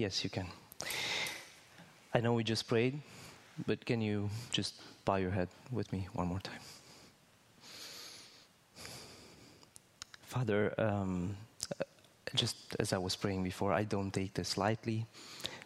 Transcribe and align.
Yes, 0.00 0.24
you 0.24 0.30
can. 0.30 0.46
I 2.14 2.20
know 2.20 2.32
we 2.32 2.42
just 2.42 2.66
prayed, 2.66 2.98
but 3.66 3.84
can 3.84 4.00
you 4.00 4.30
just 4.50 4.72
bow 5.04 5.16
your 5.16 5.30
head 5.30 5.48
with 5.70 5.92
me 5.92 6.08
one 6.14 6.26
more 6.26 6.40
time? 6.40 6.62
Father, 10.22 10.72
um, 10.78 11.36
just 12.34 12.56
as 12.80 12.94
I 12.94 12.96
was 12.96 13.14
praying 13.14 13.44
before, 13.44 13.74
I 13.74 13.84
don't 13.84 14.10
take 14.10 14.32
this 14.32 14.56
lightly. 14.56 15.04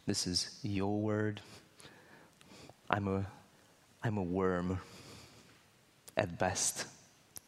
This 0.05 0.27
is 0.27 0.59
your 0.65 0.99
word. 0.99 1.41
I'm 2.91 3.07
a, 3.07 3.25
I'm 4.03 4.19
a 4.19 4.25
worm 4.25 4.81
at 6.17 6.41
best 6.41 6.87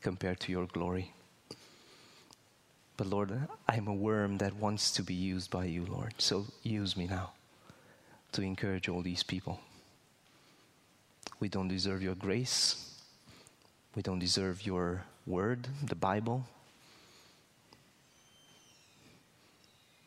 compared 0.02 0.38
to 0.38 0.52
your 0.52 0.66
glory. 0.66 1.15
But 2.96 3.08
Lord, 3.08 3.30
I'm 3.68 3.88
a 3.88 3.94
worm 3.94 4.38
that 4.38 4.56
wants 4.56 4.90
to 4.92 5.02
be 5.02 5.14
used 5.14 5.50
by 5.50 5.66
you, 5.66 5.84
Lord. 5.84 6.14
So 6.18 6.46
use 6.62 6.96
me 6.96 7.06
now 7.06 7.32
to 8.32 8.42
encourage 8.42 8.88
all 8.88 9.02
these 9.02 9.22
people. 9.22 9.60
We 11.38 11.48
don't 11.48 11.68
deserve 11.68 12.02
your 12.02 12.14
grace. 12.14 12.94
We 13.94 14.02
don't 14.02 14.18
deserve 14.18 14.64
your 14.64 15.04
word, 15.26 15.68
the 15.82 15.94
Bible. 15.94 16.46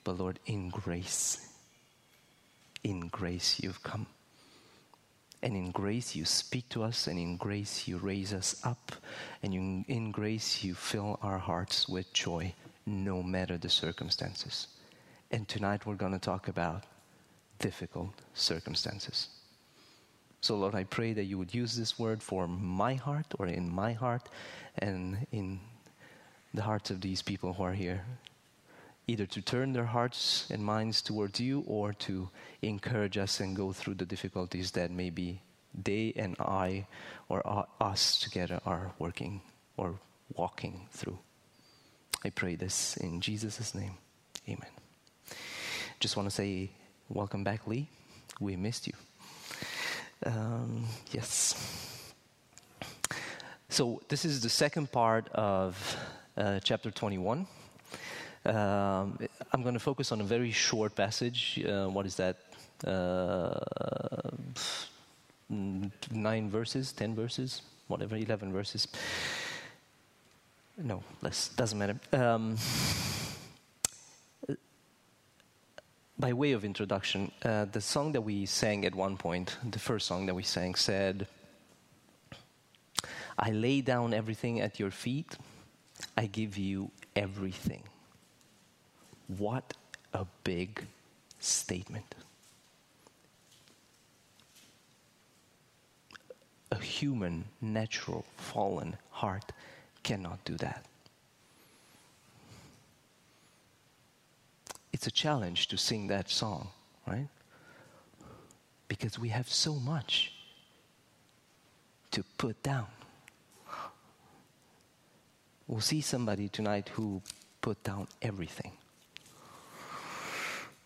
But 0.03 0.17
Lord, 0.17 0.39
in 0.47 0.69
grace, 0.69 1.47
in 2.83 3.07
grace 3.09 3.59
you've 3.61 3.83
come. 3.83 4.07
And 5.41 5.55
in 5.55 5.71
grace 5.71 6.15
you 6.15 6.25
speak 6.25 6.67
to 6.69 6.83
us, 6.83 7.07
and 7.07 7.17
in 7.19 7.37
grace 7.37 7.87
you 7.87 7.97
raise 7.97 8.33
us 8.33 8.59
up, 8.63 8.91
and 9.41 9.53
in, 9.53 9.85
in 9.87 10.11
grace 10.11 10.63
you 10.63 10.73
fill 10.73 11.19
our 11.21 11.37
hearts 11.37 11.87
with 11.87 12.11
joy, 12.11 12.53
no 12.89 13.23
matter 13.23 13.57
the 13.57 13.69
circumstances. 13.69 14.67
And 15.31 15.47
tonight 15.47 15.85
we're 15.85 15.95
going 15.95 16.13
to 16.13 16.19
talk 16.19 16.47
about 16.47 16.85
difficult 17.59 18.13
circumstances. 18.33 19.29
So, 20.41 20.55
Lord, 20.55 20.73
I 20.73 20.85
pray 20.85 21.13
that 21.13 21.25
you 21.25 21.37
would 21.37 21.53
use 21.53 21.75
this 21.75 21.99
word 21.99 22.23
for 22.23 22.47
my 22.47 22.95
heart 22.95 23.27
or 23.37 23.47
in 23.47 23.69
my 23.69 23.93
heart 23.93 24.29
and 24.77 25.27
in 25.31 25.59
the 26.53 26.63
hearts 26.63 26.89
of 26.89 27.01
these 27.01 27.21
people 27.21 27.53
who 27.53 27.63
are 27.63 27.73
here 27.73 28.05
either 29.09 29.25
to 29.25 29.41
turn 29.41 29.73
their 29.73 29.85
hearts 29.85 30.47
and 30.51 30.63
minds 30.63 31.01
towards 31.01 31.39
you 31.39 31.63
or 31.65 31.93
to 31.93 32.29
encourage 32.61 33.17
us 33.17 33.39
and 33.39 33.55
go 33.55 33.73
through 33.73 33.95
the 33.95 34.05
difficulties 34.05 34.71
that 34.71 34.91
maybe 34.91 35.41
they 35.73 36.13
and 36.15 36.35
I 36.39 36.85
or 37.27 37.41
us 37.81 38.19
together 38.19 38.59
are 38.65 38.91
working 38.99 39.41
or 39.77 39.99
walking 40.35 40.87
through. 40.91 41.17
I 42.23 42.29
pray 42.29 42.55
this 42.55 42.97
in 42.97 43.21
Jesus' 43.21 43.73
name. 43.73 43.93
Amen. 44.47 44.69
Just 45.99 46.17
want 46.17 46.27
to 46.27 46.35
say, 46.35 46.69
welcome 47.07 47.43
back, 47.43 47.65
Lee. 47.65 47.87
We 48.41 48.57
missed 48.57 48.87
you. 48.87 48.93
Um, 50.25 50.85
yes. 51.11 52.13
So, 53.69 54.01
this 54.09 54.25
is 54.25 54.41
the 54.41 54.49
second 54.49 54.91
part 54.91 55.29
of 55.29 55.97
uh, 56.35 56.59
chapter 56.61 56.91
21. 56.91 57.47
Um, 58.45 59.19
I'm 59.51 59.61
going 59.61 59.73
to 59.73 59.79
focus 59.79 60.11
on 60.11 60.19
a 60.19 60.25
very 60.25 60.51
short 60.51 60.95
passage. 60.95 61.63
Uh, 61.65 61.87
what 61.87 62.05
is 62.05 62.15
that? 62.15 62.37
Uh, 62.85 63.59
nine 65.49 66.49
verses, 66.49 66.91
ten 66.91 67.15
verses, 67.15 67.61
whatever, 67.87 68.15
eleven 68.15 68.53
verses. 68.53 68.87
No, 70.81 71.03
less, 71.21 71.49
doesn't 71.49 71.77
matter. 71.77 71.99
Um, 72.13 72.55
by 76.17 76.31
way 76.31 76.53
of 76.53 76.63
introduction, 76.63 77.33
uh, 77.43 77.65
the 77.65 77.81
song 77.81 78.13
that 78.13 78.21
we 78.21 78.45
sang 78.45 78.85
at 78.85 78.95
one 78.95 79.17
point, 79.17 79.57
the 79.69 79.79
first 79.79 80.07
song 80.07 80.25
that 80.27 80.35
we 80.35 80.43
sang, 80.43 80.75
said, 80.75 81.27
I 83.37 83.51
lay 83.51 83.81
down 83.81 84.13
everything 84.13 84.61
at 84.61 84.79
your 84.79 84.91
feet, 84.91 85.37
I 86.15 86.27
give 86.27 86.57
you 86.57 86.91
everything. 87.13 87.83
What 89.27 89.73
a 90.13 90.25
big 90.45 90.87
statement. 91.39 92.15
A 96.71 96.79
human, 96.79 97.43
natural, 97.59 98.23
fallen 98.37 98.95
heart 99.11 99.51
cannot 100.09 100.43
do 100.43 100.55
that. 100.57 100.85
It's 104.91 105.05
a 105.05 105.11
challenge 105.11 105.67
to 105.67 105.77
sing 105.77 106.07
that 106.07 106.31
song, 106.31 106.69
right? 107.05 107.27
Because 108.87 109.19
we 109.19 109.29
have 109.29 109.47
so 109.47 109.75
much 109.75 110.33
to 112.09 112.23
put 112.39 112.63
down. 112.63 112.87
We'll 115.67 115.87
see 115.93 116.01
somebody 116.01 116.49
tonight 116.49 116.89
who 116.89 117.21
put 117.61 117.83
down 117.83 118.07
everything. 118.19 118.71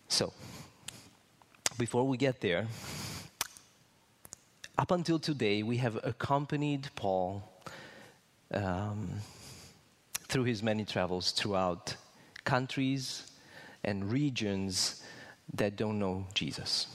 So, 0.08 0.34
before 1.78 2.06
we 2.06 2.18
get 2.18 2.42
there, 2.42 2.66
up 4.76 4.90
until 4.90 5.18
today, 5.18 5.62
we 5.62 5.78
have 5.78 5.98
accompanied 6.04 6.90
Paul 6.94 7.53
um, 8.54 9.08
through 10.28 10.44
his 10.44 10.62
many 10.62 10.84
travels 10.84 11.32
throughout 11.32 11.96
countries 12.44 13.30
and 13.82 14.10
regions 14.10 15.02
that 15.52 15.76
don't 15.76 15.98
know 15.98 16.26
Jesus. 16.34 16.86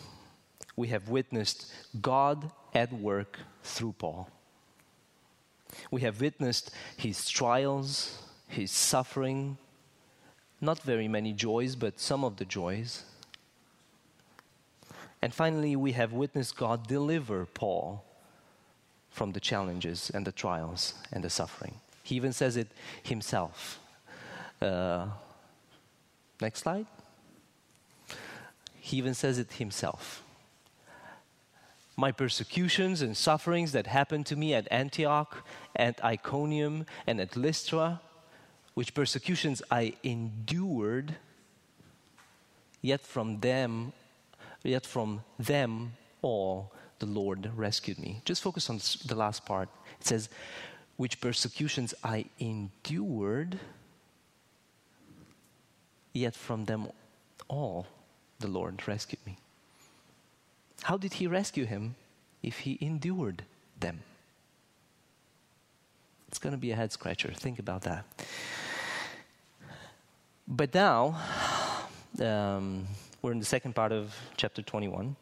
We 0.75 0.88
have 0.88 1.09
witnessed 1.09 1.72
God 2.02 2.52
at 2.74 2.92
work 2.94 3.40
through 3.64 3.94
Paul. 3.94 4.30
We 5.92 6.02
have 6.02 6.20
witnessed 6.20 6.72
his 6.97 7.30
trials, 7.30 8.22
his 8.47 8.72
suffering, 8.72 9.58
not 10.62 10.80
very 10.81 11.08
many 11.08 11.34
joys, 11.34 11.76
but 11.76 12.00
some 12.00 12.24
of 12.24 12.38
the 12.38 12.46
joys. 12.46 13.03
And 15.22 15.34
finally, 15.34 15.76
we 15.76 15.91
have 15.94 16.14
witnessed 16.14 16.58
God 16.58 16.88
deliver 16.88 17.46
Paul 17.46 18.03
from 19.19 19.34
the 19.34 19.40
challenges 19.52 20.09
and 20.13 20.25
the 20.25 20.31
trials 20.31 20.94
and 21.12 21.22
the 21.25 21.30
suffering. 21.30 21.75
He 22.03 22.16
even 22.16 22.31
says 22.31 22.56
it 22.56 22.69
himself. 23.03 23.78
Uh, 24.62 25.07
next 26.40 26.59
slide. 26.59 26.88
He 28.79 28.96
even 28.96 29.13
says 29.13 29.38
it 29.38 29.52
himself. 29.63 30.24
My 31.97 32.13
persecutions 32.13 33.02
and 33.02 33.18
sufferings 33.18 33.74
that 33.74 33.88
happened 33.88 34.25
to 34.28 34.38
me 34.38 34.53
at 34.53 34.66
Antioch, 34.72 35.46
at 35.75 36.02
Iconium, 36.02 36.85
and 37.06 37.19
at 37.19 37.35
Lystra, 37.35 38.00
which 38.74 38.94
persecutions 38.94 39.62
I 39.69 39.96
endured, 40.02 41.18
yet 42.81 43.02
from 43.02 43.41
them 43.41 43.91
yet 44.63 44.85
from 44.85 45.24
them 45.38 45.94
all 46.22 46.72
the 46.99 47.05
Lord 47.05 47.51
rescued 47.55 47.99
me. 47.99 48.21
Just 48.25 48.41
focus 48.41 48.69
on 48.69 48.79
the 49.05 49.15
last 49.15 49.45
part. 49.45 49.69
It 49.99 50.07
says, 50.07 50.29
which 50.97 51.21
persecutions 51.21 51.93
I 52.03 52.25
endured, 52.39 53.57
yet 56.13 56.35
from 56.35 56.65
them 56.65 56.89
all 57.47 57.87
the 58.39 58.47
Lord 58.47 58.85
rescued 58.87 59.25
me. 59.25 59.37
How 60.83 60.97
did 60.97 61.13
he 61.13 61.27
rescue 61.27 61.65
him 61.65 61.95
if 62.43 62.59
he 62.59 62.77
endured 62.81 63.43
them? 63.79 64.01
It's 66.27 66.37
going 66.37 66.51
to 66.51 66.59
be 66.59 66.71
a 66.71 66.75
head 66.75 66.91
scratcher. 66.91 67.31
Think 67.33 67.59
about 67.59 67.81
that. 67.83 68.05
But 70.47 70.73
now, 70.73 71.19
um, 72.21 72.87
we're 73.21 73.31
in 73.31 73.39
the 73.39 73.45
second 73.45 73.73
part 73.73 73.91
of 73.91 74.16
chapter 74.37 74.61
21. 74.61 75.16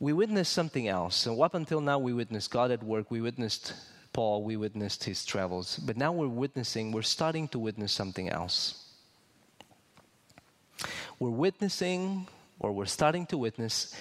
We 0.00 0.12
witnessed 0.12 0.52
something 0.52 0.86
else. 0.86 1.16
So, 1.16 1.42
up 1.42 1.54
until 1.54 1.80
now, 1.80 1.98
we 1.98 2.12
witnessed 2.12 2.50
God 2.50 2.70
at 2.70 2.82
work, 2.82 3.10
we 3.10 3.20
witnessed 3.20 3.74
Paul, 4.12 4.44
we 4.44 4.56
witnessed 4.56 5.04
his 5.04 5.24
travels. 5.24 5.78
But 5.78 5.96
now 5.96 6.12
we're 6.12 6.28
witnessing, 6.28 6.92
we're 6.92 7.02
starting 7.02 7.48
to 7.48 7.58
witness 7.58 7.92
something 7.92 8.28
else. 8.28 8.84
We're 11.18 11.30
witnessing, 11.30 12.28
or 12.60 12.72
we're 12.72 12.86
starting 12.86 13.26
to 13.26 13.38
witness, 13.38 13.94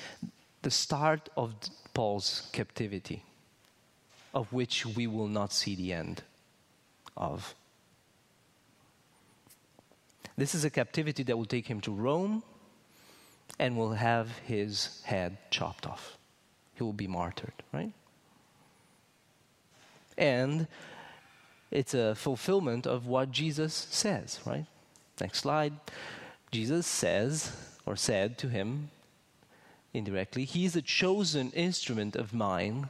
the 0.62 0.72
start 0.72 1.30
of 1.36 1.56
Paul's 1.94 2.48
captivity, 2.52 3.24
of 4.34 4.54
which 4.54 4.86
we 4.86 5.08
will 5.08 5.28
not 5.28 5.52
see 5.52 5.76
the 5.76 5.94
end 5.94 6.22
of. 7.16 7.56
This 10.38 10.54
is 10.54 10.64
a 10.64 10.70
captivity 10.70 11.24
that 11.24 11.36
will 11.36 11.46
take 11.46 11.66
him 11.66 11.82
to 11.82 11.92
Rome 11.92 12.44
and 13.60 13.78
will 13.78 13.94
have 13.94 14.38
his 14.40 15.02
head 15.06 15.38
chopped 15.50 15.88
off. 15.88 16.18
He 16.76 16.84
will 16.84 16.94
be 16.94 17.08
martyred, 17.08 17.54
right? 17.74 17.92
And 20.18 20.68
it's 21.72 21.94
a 21.94 22.16
fulfillment 22.16 22.88
of 22.88 23.08
what 23.08 23.32
Jesus 23.32 23.74
says, 23.74 24.40
right? 24.46 24.66
Next 25.20 25.40
slide. 25.40 25.74
Jesus 26.52 26.88
says, 26.88 27.52
or 27.86 27.96
said 27.96 28.38
to 28.40 28.50
him 28.50 28.90
indirectly, 29.94 30.46
He 30.46 30.66
is 30.66 30.76
a 30.76 30.82
chosen 30.82 31.52
instrument 31.52 32.16
of 32.16 32.34
mine 32.34 32.90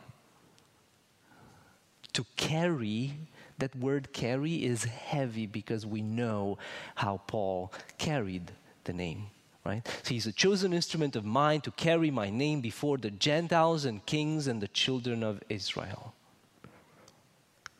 to 2.13 2.25
carry. 2.35 3.13
That 3.59 3.75
word 3.75 4.13
carry 4.13 4.63
is 4.63 4.83
heavy 4.83 5.47
because 5.47 5.85
we 5.85 6.01
know 6.01 6.59
how 6.95 7.21
Paul 7.25 7.73
carried 7.97 8.51
the 8.83 8.93
name. 8.93 9.27
Right? 9.67 9.85
So 10.03 10.13
he's 10.13 10.25
a 10.25 10.31
chosen 10.31 10.71
instrument 10.71 11.17
of 11.17 11.25
mine 11.25 11.61
to 11.61 11.71
carry 11.71 12.09
my 12.09 12.29
name 12.29 12.61
before 12.61 12.97
the 12.97 13.11
Gentiles 13.11 13.83
and 13.83 14.03
kings 14.05 14.47
and 14.47 14.61
the 14.61 14.69
children 14.69 15.23
of 15.23 15.43
Israel. 15.49 16.13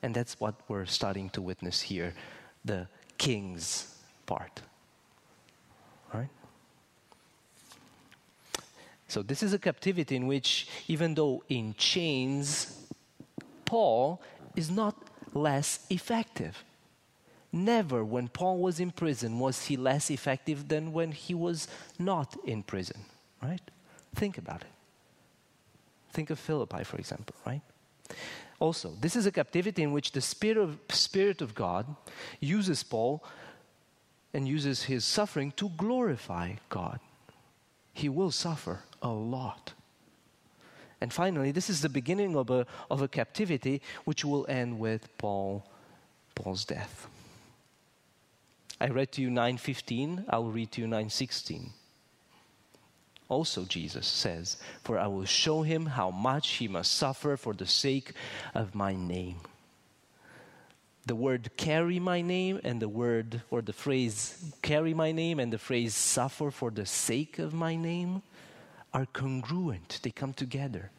And 0.04 0.13
that's 0.13 0.39
what 0.39 0.56
we're 0.68 0.86
starting 0.86 1.30
to 1.31 1.42
witness 1.42 1.81
here 1.81 2.13
the 2.66 2.88
king's 3.18 3.95
part. 4.25 4.62
So, 9.07 9.22
this 9.22 9.42
is 9.42 9.54
a 9.54 9.60
captivity 9.60 10.16
in 10.16 10.28
which, 10.28 10.68
even 10.88 11.16
though 11.16 11.44
in 11.48 11.75
chains, 11.78 12.78
Paul 13.63 14.22
is 14.56 14.69
not 14.69 14.95
less 15.33 15.86
effective. 15.90 16.63
Never, 17.52 18.04
when 18.04 18.28
Paul 18.28 18.60
was 18.60 18.80
in 18.80 18.92
prison, 18.92 19.40
was 19.40 19.66
he 19.66 19.78
less 19.78 20.12
effective 20.12 20.68
than 20.68 20.92
when 20.92 21.12
he 21.12 21.34
was 21.34 21.68
not 21.98 22.36
in 22.44 22.64
prison, 22.64 23.06
right? 23.42 23.62
Think 24.16 24.38
about 24.38 24.62
it. 24.62 24.68
Think 26.12 26.30
of 26.30 26.40
Philippi, 26.40 26.84
for 26.84 26.98
example, 26.98 27.36
right? 27.46 27.62
Also, 28.60 28.94
this 29.00 29.16
is 29.16 29.26
a 29.26 29.32
captivity 29.32 29.84
in 29.84 29.92
which 29.92 30.12
the 30.12 30.22
Spirit 30.22 30.58
of, 30.58 30.80
Spirit 30.90 31.42
of 31.42 31.54
God 31.54 31.96
uses 32.40 32.84
Paul 32.84 33.24
and 34.34 34.48
uses 34.48 34.84
his 34.84 35.06
suffering 35.06 35.52
to 35.54 35.70
glorify 35.70 36.54
God. 36.70 37.00
He 37.94 38.10
will 38.10 38.32
suffer 38.32 38.82
a 39.02 39.10
lot. 39.10 39.74
And 41.00 41.14
finally, 41.14 41.52
this 41.52 41.70
is 41.70 41.82
the 41.82 41.90
beginning 41.90 42.36
of 42.36 42.50
a, 42.50 42.66
of 42.90 43.02
a 43.02 43.08
captivity 43.08 43.82
which 44.06 44.26
will 44.26 44.46
end 44.50 44.80
with 44.80 45.16
Paul, 45.18 45.66
Paul's 46.34 46.66
death. 46.66 47.08
I 48.80 48.88
read 48.88 49.12
to 49.14 49.22
you 49.22 49.30
9:15, 49.30 50.26
I 50.30 50.38
will 50.38 50.52
read 50.52 50.72
to 50.74 50.82
you 50.82 50.88
9:16. 50.88 51.72
Also, 53.30 53.66
Jesus 53.66 54.08
says, 54.08 54.58
For 54.84 54.98
I 54.98 55.08
will 55.08 55.26
show 55.26 55.64
him 55.64 55.86
how 55.86 56.12
much 56.12 56.52
he 56.54 56.68
must 56.68 56.94
suffer 56.94 57.36
for 57.36 57.54
the 57.54 57.66
sake 57.66 58.14
of 58.54 58.74
my 58.74 58.96
name. 58.96 59.42
The 61.06 61.16
word 61.16 61.52
carry 61.58 62.00
my 62.00 62.22
name 62.22 62.60
and 62.64 62.82
the 62.82 62.90
word 62.90 63.42
or 63.50 63.62
the 63.62 63.74
phrase 63.74 64.54
carry 64.62 64.94
my 64.94 65.12
name 65.12 65.40
and 65.40 65.52
the 65.52 65.58
phrase 65.58 65.96
suffer 65.96 66.52
for 66.52 66.70
the 66.70 66.86
sake 66.86 67.40
of 67.40 67.54
my 67.54 67.76
name 67.76 68.22
are 68.94 69.06
congruent, 69.06 70.00
they 70.04 70.12
come 70.12 70.34
together. 70.34 70.92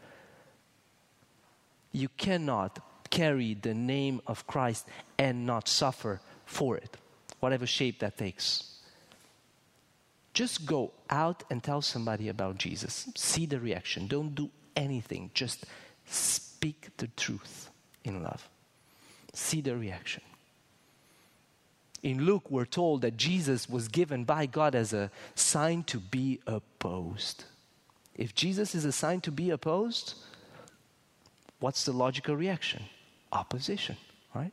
You 1.92 2.08
cannot 2.16 2.78
carry 3.10 3.54
the 3.54 3.74
name 3.74 4.20
of 4.26 4.46
Christ 4.46 4.86
and 5.18 5.46
not 5.46 5.68
suffer 5.68 6.20
for 6.46 6.76
it, 6.76 6.96
whatever 7.40 7.66
shape 7.66 8.00
that 8.00 8.16
takes. 8.16 8.78
Just 10.34 10.66
go 10.66 10.92
out 11.10 11.42
and 11.50 11.62
tell 11.62 11.82
somebody 11.82 12.28
about 12.28 12.58
Jesus. 12.58 13.08
See 13.16 13.46
the 13.46 13.58
reaction. 13.58 14.06
Don't 14.06 14.34
do 14.34 14.50
anything. 14.76 15.30
Just 15.34 15.66
speak 16.06 16.88
the 16.96 17.08
truth 17.16 17.70
in 18.04 18.22
love. 18.22 18.48
See 19.32 19.60
the 19.60 19.76
reaction. 19.76 20.22
In 22.02 22.24
Luke, 22.24 22.50
we're 22.50 22.64
told 22.64 23.02
that 23.02 23.16
Jesus 23.16 23.68
was 23.68 23.88
given 23.88 24.24
by 24.24 24.46
God 24.46 24.74
as 24.74 24.92
a 24.92 25.10
sign 25.34 25.82
to 25.84 25.98
be 25.98 26.40
opposed. 26.46 27.44
If 28.14 28.34
Jesus 28.34 28.74
is 28.74 28.84
a 28.84 28.92
sign 28.92 29.20
to 29.22 29.32
be 29.32 29.50
opposed, 29.50 30.14
what's 31.58 31.84
the 31.84 31.92
logical 31.92 32.36
reaction? 32.36 32.84
Opposition, 33.32 33.96
right? 34.34 34.52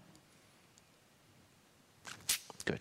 Good. 2.65 2.79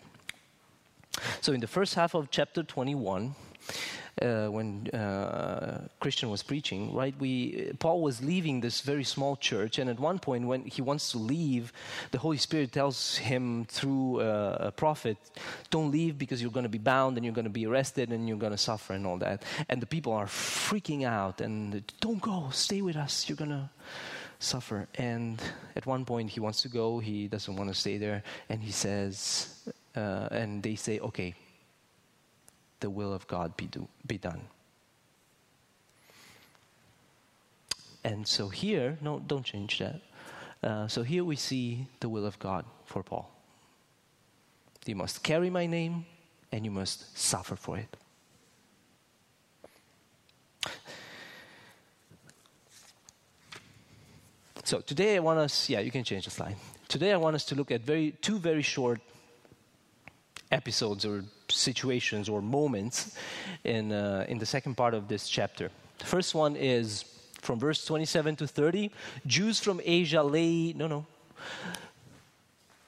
So, 1.41 1.53
in 1.53 1.59
the 1.59 1.67
first 1.67 1.95
half 1.95 2.13
of 2.13 2.29
chapter 2.31 2.63
21, 2.63 3.35
uh, 4.21 4.47
when 4.47 4.87
uh, 4.93 5.87
Christian 5.99 6.29
was 6.29 6.41
preaching, 6.41 6.93
right? 6.93 7.13
We 7.19 7.73
Paul 7.79 8.01
was 8.01 8.23
leaving 8.23 8.61
this 8.61 8.81
very 8.81 9.03
small 9.03 9.35
church, 9.35 9.77
and 9.77 9.89
at 9.89 9.99
one 9.99 10.19
point, 10.19 10.47
when 10.47 10.65
he 10.65 10.81
wants 10.81 11.11
to 11.11 11.17
leave, 11.17 11.73
the 12.11 12.19
Holy 12.19 12.37
Spirit 12.37 12.71
tells 12.71 13.17
him 13.17 13.65
through 13.65 14.21
uh, 14.21 14.57
a 14.59 14.71
prophet, 14.71 15.17
"Don't 15.69 15.91
leave 15.91 16.17
because 16.17 16.41
you're 16.41 16.51
going 16.51 16.63
to 16.63 16.69
be 16.69 16.77
bound 16.77 17.17
and 17.17 17.25
you're 17.25 17.33
going 17.33 17.51
to 17.51 17.57
be 17.61 17.65
arrested 17.65 18.11
and 18.11 18.27
you're 18.27 18.37
going 18.37 18.53
to 18.53 18.57
suffer 18.57 18.93
and 18.93 19.05
all 19.05 19.17
that." 19.17 19.43
And 19.67 19.81
the 19.81 19.87
people 19.87 20.13
are 20.13 20.27
freaking 20.27 21.03
out 21.03 21.41
and 21.41 21.83
don't 21.99 22.21
go, 22.21 22.49
stay 22.51 22.81
with 22.81 22.95
us. 22.95 23.27
You're 23.27 23.35
going 23.35 23.51
to 23.51 23.69
suffer. 24.39 24.87
And 24.95 25.41
at 25.75 25.85
one 25.85 26.05
point, 26.05 26.29
he 26.29 26.39
wants 26.39 26.61
to 26.61 26.69
go. 26.69 26.99
He 26.99 27.27
doesn't 27.27 27.55
want 27.55 27.69
to 27.69 27.75
stay 27.75 27.97
there, 27.97 28.23
and 28.49 28.61
he 28.61 28.71
says, 28.71 29.49
uh, 29.95 30.27
and 30.31 30.61
they 30.63 30.75
say, 30.75 30.99
"Okay." 30.99 31.35
the 32.79 32.89
will 32.89 33.13
of 33.13 33.27
God 33.27 33.57
be, 33.57 33.65
do, 33.65 33.87
be 34.05 34.17
done. 34.19 34.41
And 38.03 38.27
so 38.27 38.49
here, 38.49 38.97
no, 39.01 39.19
don't 39.19 39.43
change 39.43 39.79
that. 39.79 40.01
Uh, 40.61 40.87
so 40.87 41.01
here 41.01 41.23
we 41.23 41.35
see 41.35 41.87
the 41.99 42.09
will 42.09 42.25
of 42.25 42.37
God 42.37 42.65
for 42.85 43.01
Paul. 43.01 43.31
You 44.85 44.95
must 44.95 45.23
carry 45.23 45.49
my 45.49 45.65
name 45.65 46.05
and 46.51 46.63
you 46.63 46.69
must 46.69 47.17
suffer 47.17 47.55
for 47.55 47.79
it. 47.79 47.97
So 54.63 54.79
today 54.79 55.15
I 55.15 55.19
want 55.19 55.39
us, 55.39 55.69
yeah, 55.69 55.79
you 55.79 55.89
can 55.91 56.03
change 56.03 56.25
the 56.25 56.31
slide. 56.31 56.55
Today 56.87 57.13
I 57.13 57.17
want 57.17 57.35
us 57.35 57.45
to 57.45 57.55
look 57.55 57.71
at 57.71 57.81
very, 57.81 58.11
two 58.21 58.37
very 58.37 58.61
short 58.61 58.99
episodes 60.51 61.05
or 61.05 61.23
situations 61.49 62.29
or 62.29 62.41
moments 62.41 63.17
in, 63.63 63.91
uh, 63.91 64.25
in 64.27 64.37
the 64.37 64.45
second 64.45 64.75
part 64.75 64.93
of 64.93 65.07
this 65.07 65.27
chapter. 65.27 65.69
The 65.99 66.05
first 66.05 66.35
one 66.35 66.55
is 66.55 67.05
from 67.41 67.59
verse 67.59 67.85
27 67.85 68.35
to 68.37 68.47
30 68.47 68.91
Jews 69.25 69.59
from 69.59 69.79
Asia 69.83 70.23
lay, 70.23 70.73
no, 70.73 70.87
no. 70.87 71.05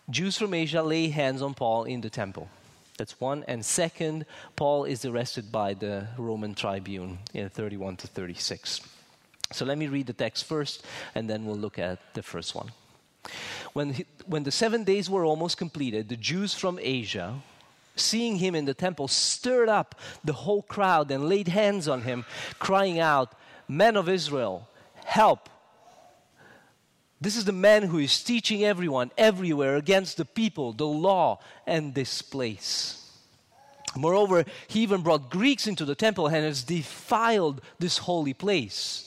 Jews 0.09 0.37
from 0.37 0.53
Asia 0.53 0.81
lay 0.81 1.09
hands 1.09 1.41
on 1.41 1.53
Paul 1.53 1.83
in 1.83 2.01
the 2.01 2.09
temple. 2.09 2.49
That's 2.97 3.19
one. 3.19 3.43
And 3.47 3.63
second, 3.63 4.25
Paul 4.55 4.85
is 4.85 5.05
arrested 5.05 5.51
by 5.51 5.75
the 5.75 6.07
Roman 6.17 6.55
tribune 6.55 7.19
in 7.33 7.49
31 7.49 7.97
to 7.97 8.07
36. 8.07 8.81
So 9.51 9.65
let 9.65 9.77
me 9.77 9.87
read 9.87 10.07
the 10.07 10.13
text 10.13 10.45
first, 10.45 10.83
and 11.13 11.29
then 11.29 11.45
we'll 11.45 11.57
look 11.57 11.77
at 11.77 11.99
the 12.13 12.23
first 12.23 12.55
one. 12.55 12.71
When, 13.73 13.93
he, 13.93 14.05
when 14.25 14.43
the 14.43 14.51
seven 14.51 14.83
days 14.83 15.09
were 15.09 15.25
almost 15.25 15.57
completed, 15.57 16.09
the 16.09 16.17
Jews 16.17 16.53
from 16.53 16.79
Asia, 16.81 17.35
seeing 17.95 18.37
him 18.37 18.55
in 18.55 18.65
the 18.65 18.73
temple, 18.73 19.07
stirred 19.07 19.69
up 19.69 19.95
the 20.23 20.33
whole 20.33 20.63
crowd 20.63 21.11
and 21.11 21.27
laid 21.27 21.47
hands 21.47 21.87
on 21.87 22.01
him, 22.01 22.25
crying 22.59 22.99
out, 22.99 23.33
Men 23.67 23.97
of 23.97 24.07
Israel, 24.07 24.67
help! 25.05 25.49
This 27.19 27.35
is 27.35 27.45
the 27.45 27.51
man 27.51 27.83
who 27.83 27.97
is 27.97 28.23
teaching 28.23 28.63
everyone, 28.63 29.11
everywhere, 29.17 29.75
against 29.75 30.17
the 30.17 30.25
people, 30.25 30.71
the 30.71 30.85
law, 30.85 31.39
and 31.65 31.95
this 31.95 32.21
place. 32.21 33.03
Moreover, 33.95 34.45
he 34.67 34.81
even 34.81 35.01
brought 35.01 35.29
Greeks 35.29 35.65
into 35.65 35.83
the 35.83 35.95
temple 35.95 36.27
and 36.27 36.45
has 36.45 36.63
defiled 36.63 37.61
this 37.79 37.97
holy 37.97 38.33
place. 38.33 39.05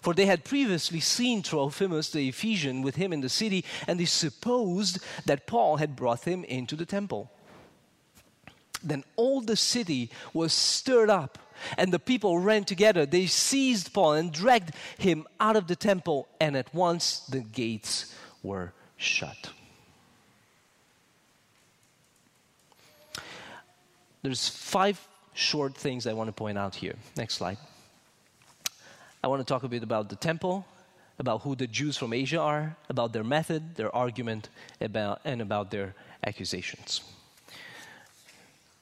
For 0.00 0.14
they 0.14 0.26
had 0.26 0.44
previously 0.44 1.00
seen 1.00 1.42
Trophimus 1.42 2.10
the 2.10 2.28
Ephesian 2.28 2.82
with 2.82 2.96
him 2.96 3.12
in 3.12 3.20
the 3.20 3.28
city, 3.28 3.64
and 3.86 3.98
they 3.98 4.04
supposed 4.04 4.98
that 5.26 5.46
Paul 5.46 5.76
had 5.76 5.96
brought 5.96 6.24
him 6.24 6.44
into 6.44 6.76
the 6.76 6.86
temple. 6.86 7.30
Then 8.82 9.04
all 9.16 9.40
the 9.40 9.56
city 9.56 10.10
was 10.32 10.52
stirred 10.52 11.10
up, 11.10 11.38
and 11.76 11.92
the 11.92 11.98
people 11.98 12.38
ran 12.38 12.64
together. 12.64 13.06
They 13.06 13.26
seized 13.26 13.92
Paul 13.92 14.12
and 14.12 14.32
dragged 14.32 14.72
him 14.98 15.26
out 15.40 15.56
of 15.56 15.66
the 15.66 15.76
temple, 15.76 16.28
and 16.40 16.56
at 16.56 16.72
once 16.72 17.20
the 17.20 17.40
gates 17.40 18.14
were 18.42 18.72
shut. 18.96 19.50
There's 24.22 24.48
five 24.48 25.00
short 25.34 25.74
things 25.74 26.06
I 26.06 26.12
want 26.12 26.28
to 26.28 26.32
point 26.32 26.58
out 26.58 26.74
here. 26.74 26.96
Next 27.16 27.34
slide. 27.34 27.58
I 29.22 29.28
want 29.28 29.40
to 29.40 29.44
talk 29.44 29.62
a 29.62 29.68
bit 29.68 29.82
about 29.82 30.08
the 30.08 30.16
temple, 30.16 30.66
about 31.18 31.42
who 31.42 31.56
the 31.56 31.66
Jews 31.66 31.96
from 31.96 32.12
Asia 32.12 32.40
are, 32.40 32.76
about 32.88 33.12
their 33.12 33.24
method, 33.24 33.76
their 33.76 33.94
argument, 33.94 34.48
about, 34.80 35.20
and 35.24 35.42
about 35.42 35.70
their 35.70 35.94
accusations. 36.24 37.00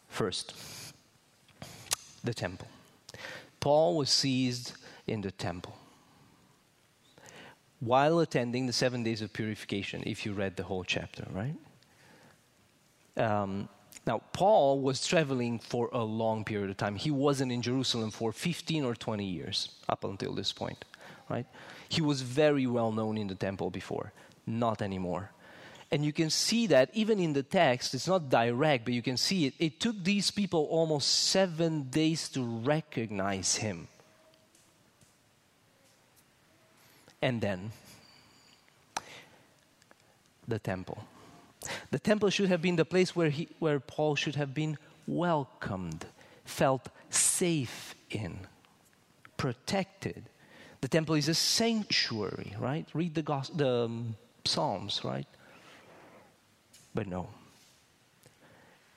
First, 0.09 0.55
the 2.23 2.35
temple. 2.35 2.69
Paul 3.61 3.97
was 3.97 4.11
seized 4.11 4.73
in 5.07 5.23
the 5.23 5.31
temple 5.31 5.77
while 7.81 8.21
attending 8.21 8.67
the 8.67 8.73
seven 8.73 9.03
days 9.03 9.23
of 9.23 9.33
purification, 9.33 10.03
if 10.07 10.25
you 10.25 10.33
read 10.33 10.57
the 10.57 10.63
whole 10.63 10.85
chapter, 10.85 11.27
right? 11.31 11.55
Um, 13.17 13.69
Now, 14.07 14.23
Paul 14.33 14.81
was 14.81 15.05
traveling 15.05 15.59
for 15.59 15.89
a 15.93 16.05
long 16.05 16.45
period 16.45 16.71
of 16.71 16.77
time. 16.77 16.95
He 16.95 17.11
wasn't 17.11 17.51
in 17.51 17.61
Jerusalem 17.61 18.13
for 18.13 18.33
15 18.33 18.85
or 18.85 18.95
20 18.95 19.25
years 19.25 19.71
up 19.89 20.05
until 20.05 20.33
this 20.33 20.53
point, 20.53 20.85
right? 21.29 21.47
He 21.89 22.01
was 22.01 22.23
very 22.23 22.69
well 22.69 22.93
known 22.93 23.19
in 23.19 23.27
the 23.27 23.35
temple 23.35 23.71
before, 23.71 24.13
not 24.47 24.81
anymore. 24.81 25.31
And 25.91 26.05
you 26.05 26.13
can 26.13 26.31
see 26.31 26.69
that 26.69 26.91
even 26.95 27.19
in 27.19 27.33
the 27.33 27.43
text, 27.43 27.95
it's 27.95 28.07
not 28.07 28.29
direct, 28.29 28.85
but 28.85 28.95
you 28.95 29.03
can 29.03 29.17
see 29.17 29.47
it. 29.47 29.55
It 29.59 29.81
took 29.81 30.03
these 30.03 30.31
people 30.31 30.67
almost 30.71 31.09
seven 31.09 31.85
days 31.91 32.29
to 32.31 32.45
recognize 32.45 33.57
him. 33.57 33.89
And 37.23 37.41
then, 37.41 37.73
the 40.47 40.59
temple. 40.61 41.03
The 41.91 41.99
temple 41.99 42.31
should 42.31 42.49
have 42.49 42.63
been 42.63 42.77
the 42.77 42.85
place 42.85 43.15
where, 43.15 43.31
he, 43.31 43.49
where 43.59 43.81
Paul 43.81 44.17
should 44.17 44.37
have 44.37 44.55
been 44.55 44.79
welcomed, 45.07 46.07
felt 46.45 46.89
safe 47.11 47.95
in, 48.11 48.39
protected. 49.37 50.29
The 50.81 50.89
temple 50.89 51.15
is 51.15 51.29
a 51.29 51.35
sanctuary, 51.35 52.55
right? 52.59 52.87
Read 52.95 53.15
the, 53.15 53.23
gos- 53.23 53.51
the 53.51 53.85
um, 53.85 54.17
Psalms, 54.45 55.01
right? 55.05 55.27
But 56.95 57.07
no. 57.07 57.29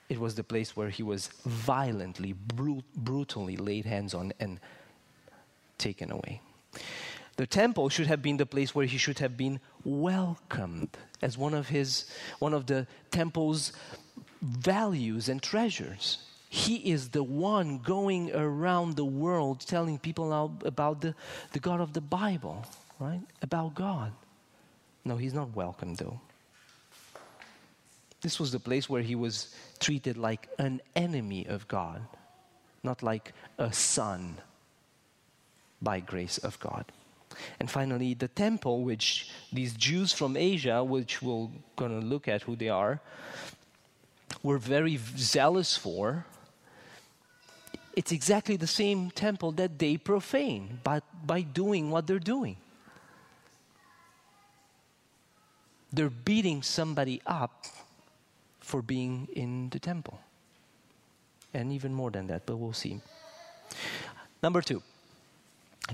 It 0.08 0.20
was 0.20 0.36
the 0.36 0.44
place 0.44 0.76
where 0.76 0.90
he 0.90 1.04
was 1.04 1.28
violently, 1.46 2.34
brut- 2.34 2.96
brutally 2.96 3.58
laid 3.58 3.86
hands 3.86 4.14
on 4.14 4.34
and 4.40 4.60
taken 5.78 6.12
away. 6.12 6.42
The 7.40 7.48
temple 7.48 7.88
should 7.88 8.08
have 8.08 8.22
been 8.22 8.36
the 8.36 8.46
place 8.46 8.76
where 8.76 8.86
he 8.86 8.98
should 8.98 9.20
have 9.20 9.38
been 9.38 9.62
welcomed 9.86 10.90
as 11.22 11.38
one 11.38 11.54
of 11.54 11.70
his 11.70 12.04
one 12.40 12.54
of 12.54 12.66
the 12.66 12.86
temple's 13.12 13.72
values 14.42 15.30
and 15.30 15.42
treasures. 15.42 16.18
He 16.50 16.92
is 16.92 17.12
the 17.12 17.24
one 17.24 17.78
going 17.78 18.36
around 18.36 18.98
the 18.98 19.06
world 19.06 19.62
telling 19.62 19.98
people 19.98 20.34
about 20.66 21.00
the, 21.00 21.16
the 21.54 21.60
God 21.60 21.80
of 21.80 21.94
the 21.94 22.02
Bible, 22.02 22.66
right? 23.00 23.22
About 23.42 23.74
God. 23.74 24.12
No, 25.06 25.16
he's 25.16 25.34
not 25.34 25.56
welcome 25.56 25.96
though. 25.96 26.20
This 28.20 28.38
was 28.38 28.52
the 28.52 28.60
place 28.60 28.90
where 28.90 29.02
he 29.02 29.16
was 29.16 29.56
treated 29.80 30.18
like 30.18 30.50
an 30.58 30.82
enemy 30.94 31.46
of 31.48 31.70
God, 31.70 32.02
not 32.84 33.02
like 33.02 33.32
a 33.58 33.72
son 33.72 34.40
by 35.82 36.02
grace 36.02 36.38
of 36.38 36.60
God. 36.60 36.84
And 37.60 37.70
finally, 37.70 38.14
the 38.14 38.28
temple, 38.28 38.84
which 38.84 39.30
these 39.52 39.74
Jews 39.74 40.14
from 40.14 40.38
Asia, 40.38 40.84
which 40.84 41.22
we're 41.22 41.48
going 41.76 42.00
to 42.00 42.06
look 42.06 42.28
at 42.28 42.44
who 42.44 42.56
they 42.56 42.70
are, 42.70 43.00
were 44.44 44.58
very 44.58 45.00
zealous 45.18 45.76
for. 45.78 46.26
It's 47.96 48.12
exactly 48.12 48.56
the 48.56 48.68
same 48.68 49.12
temple 49.12 49.52
that 49.54 49.78
they 49.78 49.98
profane 49.98 50.80
by, 50.84 51.02
by 51.26 51.42
doing 51.42 51.92
what 51.92 52.08
they're 52.08 52.20
doing. 52.20 52.58
They're 55.92 56.10
beating 56.10 56.62
somebody 56.62 57.22
up 57.26 57.66
for 58.60 58.82
being 58.82 59.28
in 59.34 59.70
the 59.70 59.80
temple. 59.80 60.20
And 61.54 61.74
even 61.74 61.94
more 61.94 62.12
than 62.12 62.28
that, 62.28 62.46
but 62.46 62.58
we'll 62.58 62.74
see. 62.74 63.02
Number 64.44 64.62
two, 64.62 64.84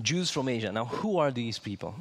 Jews 0.02 0.32
from 0.32 0.50
Asia. 0.50 0.72
Now, 0.72 0.86
who 0.86 1.18
are 1.18 1.32
these 1.32 1.60
people? 1.60 1.96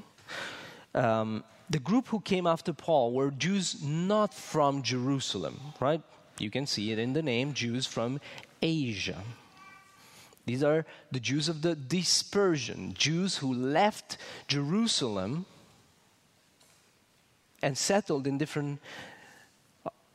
Um, 0.95 1.45
the 1.71 1.79
group 1.79 2.09
who 2.09 2.21
came 2.21 2.47
after 2.47 2.73
Paul 2.73 3.13
were 3.13 3.31
Jews 3.31 3.83
not 3.83 4.35
from 4.35 4.83
Jerusalem, 4.83 5.61
right? 5.81 6.03
You 6.39 6.51
can 6.51 6.67
see 6.67 6.93
it 6.93 6.99
in 6.99 7.13
the 7.13 7.23
name 7.23 7.55
Jews 7.55 7.87
from 7.87 8.21
Asia. 8.61 9.23
These 10.47 10.63
are 10.63 10.85
the 11.11 11.21
Jews 11.21 11.49
of 11.49 11.63
the 11.63 11.75
dispersion, 11.75 12.95
Jews 12.95 13.39
who 13.39 13.55
left 13.55 14.19
Jerusalem 14.47 15.47
and 17.63 17.79
settled 17.79 18.27
in 18.27 18.37
different 18.37 18.81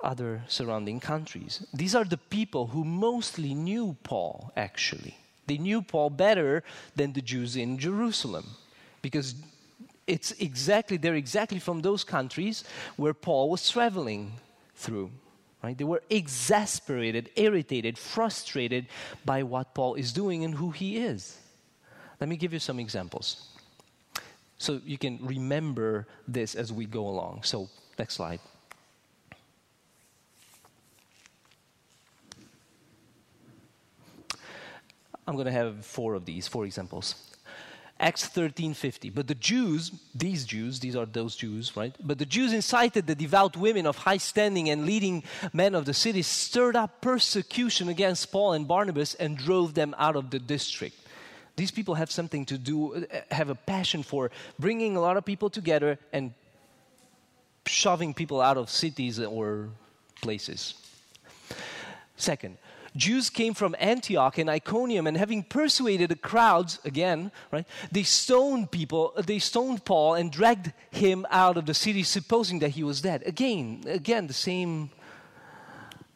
other 0.04 0.44
surrounding 0.48 1.00
countries. 1.00 1.66
These 1.74 1.96
are 1.96 2.06
the 2.06 2.18
people 2.18 2.68
who 2.68 2.84
mostly 2.86 3.54
knew 3.54 3.98
Paul, 4.04 4.52
actually. 4.56 5.18
They 5.50 5.58
knew 5.58 5.82
Paul 5.82 6.12
better 6.12 6.64
than 6.96 7.14
the 7.14 7.24
Jews 7.24 7.56
in 7.56 7.80
Jerusalem 7.80 8.46
because 9.02 9.34
it's 10.06 10.32
exactly 10.34 10.98
they're 10.98 11.16
exactly 11.16 11.58
from 11.58 11.82
those 11.82 12.04
countries 12.04 12.64
where 12.98 13.16
Paul 13.16 13.50
was 13.50 13.68
traveling 13.68 14.34
through. 14.76 15.10
Right? 15.64 15.76
They 15.76 15.86
were 15.86 16.04
exasperated, 16.10 17.32
irritated, 17.36 17.98
frustrated 17.98 18.86
by 19.26 19.42
what 19.42 19.74
Paul 19.74 19.96
is 19.96 20.14
doing 20.14 20.46
and 20.46 20.54
who 20.54 20.70
he 20.70 20.98
is. 20.98 21.36
Let 22.22 22.30
me 22.30 22.38
give 22.38 22.54
you 22.54 22.60
some 22.60 22.80
examples. 22.80 23.50
So 24.60 24.80
you 24.86 25.00
can 25.00 25.18
remember 25.20 26.06
this 26.28 26.54
as 26.54 26.72
we 26.72 26.86
go 26.86 27.08
along. 27.08 27.42
So, 27.44 27.70
next 27.98 28.14
slide. 28.14 28.40
I'm 35.30 35.36
going 35.36 35.46
to 35.46 35.52
have 35.52 35.86
four 35.86 36.16
of 36.16 36.26
these, 36.26 36.48
four 36.48 36.66
examples. 36.66 37.14
Acts 38.00 38.28
13:50. 38.28 39.14
But 39.14 39.28
the 39.28 39.36
Jews, 39.36 39.92
these 40.16 40.44
Jews, 40.44 40.80
these 40.80 40.96
are 40.96 41.06
those 41.06 41.36
Jews, 41.36 41.78
right? 41.78 41.96
But 42.02 42.18
the 42.18 42.26
Jews 42.26 42.52
incited 42.52 43.06
the 43.06 43.14
devout 43.14 43.56
women 43.56 43.86
of 43.86 43.98
high 43.98 44.18
standing 44.18 44.72
and 44.72 44.88
leading 44.88 45.24
men 45.54 45.76
of 45.76 45.86
the 45.86 45.94
city, 45.94 46.24
stirred 46.24 46.76
up 46.76 47.02
persecution 47.02 47.90
against 47.90 48.32
Paul 48.32 48.54
and 48.54 48.68
Barnabas, 48.68 49.14
and 49.14 49.38
drove 49.38 49.76
them 49.76 49.94
out 50.00 50.16
of 50.16 50.32
the 50.32 50.40
district. 50.40 50.96
These 51.58 51.72
people 51.72 51.94
have 51.94 52.10
something 52.10 52.46
to 52.46 52.58
do, 52.58 52.96
uh, 52.96 53.02
have 53.30 53.50
a 53.50 53.56
passion 53.56 54.02
for 54.02 54.32
bringing 54.58 54.96
a 54.96 55.02
lot 55.02 55.16
of 55.16 55.26
people 55.26 55.52
together 55.52 56.00
and 56.12 56.34
shoving 57.68 58.16
people 58.16 58.42
out 58.42 58.58
of 58.58 58.72
cities 58.72 59.20
or 59.20 59.70
places. 60.22 60.74
Second, 62.16 62.58
Jews 62.96 63.30
came 63.30 63.54
from 63.54 63.76
Antioch 63.80 64.38
and 64.38 64.50
Iconium, 64.50 65.08
and 65.08 65.18
having 65.18 65.44
persuaded 65.44 66.10
the 66.10 66.16
crowds 66.16 66.80
again, 66.84 67.32
right, 67.52 67.66
they 67.92 68.04
stoned 68.04 68.72
people, 68.72 69.14
they 69.26 69.40
stoned 69.40 69.86
Paul 69.86 70.16
and 70.16 70.32
dragged 70.32 70.74
him 70.92 71.26
out 71.30 71.58
of 71.58 71.66
the 71.66 71.74
city, 71.74 72.04
supposing 72.04 72.60
that 72.60 72.70
he 72.70 72.84
was 72.84 73.02
dead. 73.02 73.24
Again, 73.26 73.84
again, 73.88 74.28
the 74.28 74.34
same 74.34 74.90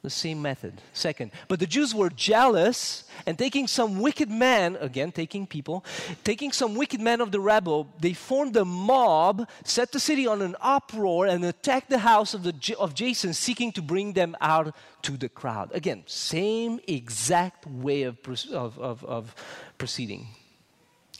the 0.04 0.10
same 0.10 0.42
method. 0.42 0.74
Second, 0.94 1.32
but 1.48 1.62
the 1.62 1.66
Jews 1.66 1.96
were 1.96 2.10
jealous 2.10 3.06
and 3.26 3.40
taking 3.40 3.68
some 3.68 4.02
wicked 4.02 4.30
man, 4.30 4.76
again, 4.82 5.14
taking 5.14 5.48
people, 5.48 5.86
taking 6.26 6.52
some 6.52 6.76
wicked 6.76 7.00
men 7.00 7.22
of 7.22 7.32
the 7.32 7.40
rebel, 7.40 7.88
they 8.02 8.12
formed 8.12 8.58
a 8.58 8.66
mob, 8.66 9.48
set 9.64 9.94
the 9.94 10.02
city 10.02 10.28
on 10.28 10.42
an 10.42 10.58
uproar, 10.60 11.28
and 11.28 11.46
attacked 11.46 11.90
the 11.90 12.00
house 12.00 12.34
of, 12.34 12.44
the, 12.44 12.76
of 12.78 12.94
Jason, 12.94 13.34
seeking 13.34 13.72
to 13.72 13.82
bring 13.82 14.12
them 14.12 14.36
out 14.42 14.76
to 15.04 15.14
the 15.14 15.30
crowd. 15.30 15.72
Again, 15.74 16.04
same 16.06 16.82
exact 16.86 17.66
way 17.66 18.04
of, 18.04 18.18
of, 18.52 18.78
of, 18.78 19.06
of 19.06 19.34
proceeding, 19.78 20.28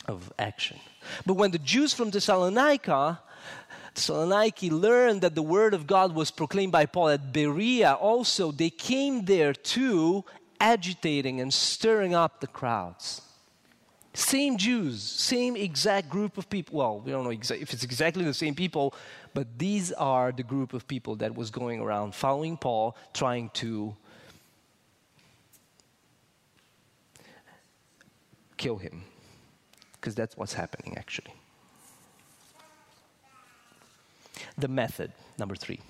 of 0.06 0.30
action. 0.38 0.78
But 1.24 1.34
when 1.34 1.52
the 1.52 1.58
Jews 1.58 1.94
from 1.94 2.10
Thessalonica 2.10 3.18
Thessaloniki 3.94 4.70
learned 4.70 5.20
that 5.22 5.34
the 5.34 5.42
word 5.42 5.72
of 5.72 5.86
God 5.86 6.14
was 6.14 6.30
proclaimed 6.30 6.72
by 6.72 6.86
Paul 6.86 7.10
at 7.10 7.32
Berea, 7.32 7.92
also 7.92 8.50
they 8.50 8.70
came 8.70 9.24
there 9.24 9.52
too, 9.52 10.24
agitating 10.60 11.40
and 11.40 11.52
stirring 11.52 12.14
up 12.14 12.40
the 12.40 12.46
crowds. 12.46 13.22
Same 14.14 14.56
Jews, 14.56 15.02
same 15.02 15.56
exact 15.56 16.08
group 16.08 16.38
of 16.38 16.48
people. 16.48 16.78
Well, 16.78 17.00
we 17.00 17.10
don't 17.10 17.24
know 17.24 17.30
exa- 17.30 17.60
if 17.60 17.72
it's 17.72 17.82
exactly 17.82 18.24
the 18.24 18.34
same 18.34 18.54
people, 18.54 18.94
but 19.32 19.58
these 19.58 19.90
are 19.92 20.30
the 20.30 20.44
group 20.44 20.72
of 20.72 20.86
people 20.86 21.16
that 21.16 21.34
was 21.34 21.50
going 21.50 21.80
around 21.80 22.14
following 22.14 22.56
Paul, 22.56 22.96
trying 23.12 23.50
to 23.54 23.96
kill 28.56 28.76
him. 28.76 29.02
Because 29.94 30.14
that's 30.14 30.36
what's 30.36 30.52
happening, 30.52 30.96
actually. 30.96 31.34
The 34.56 34.68
method, 34.68 35.12
number 35.38 35.56
three. 35.56 35.80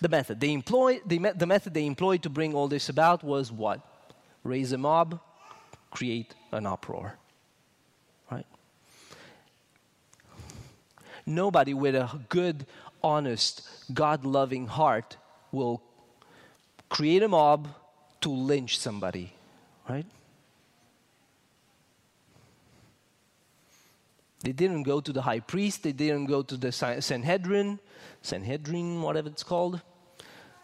The 0.00 0.08
method 0.08 0.40
they 0.40 0.52
employ, 0.52 1.00
the, 1.06 1.18
me- 1.18 1.32
the 1.34 1.46
method 1.46 1.74
they 1.74 1.86
employed 1.86 2.22
to 2.24 2.30
bring 2.30 2.54
all 2.54 2.68
this 2.68 2.88
about 2.88 3.22
was 3.22 3.52
what? 3.52 3.80
Raise 4.42 4.72
a 4.72 4.78
mob, 4.78 5.20
create 5.90 6.34
an 6.52 6.66
uproar. 6.66 7.16
Right? 8.30 8.46
Nobody 11.26 11.74
with 11.74 11.94
a 11.94 12.20
good, 12.28 12.66
honest, 13.02 13.68
God 13.92 14.24
loving 14.24 14.66
heart 14.66 15.16
will 15.52 15.82
create 16.88 17.22
a 17.22 17.28
mob 17.28 17.68
to 18.20 18.30
lynch 18.30 18.78
somebody. 18.78 19.32
Right? 19.88 20.06
They 24.48 24.52
didn't 24.52 24.84
go 24.84 25.02
to 25.02 25.12
the 25.12 25.20
high 25.20 25.40
priest, 25.40 25.82
they 25.82 25.92
didn't 25.92 26.24
go 26.24 26.40
to 26.40 26.56
the 26.56 26.72
Sanhedrin, 26.72 27.78
Sanhedrin, 28.22 29.02
whatever 29.02 29.28
it's 29.28 29.42
called. 29.42 29.82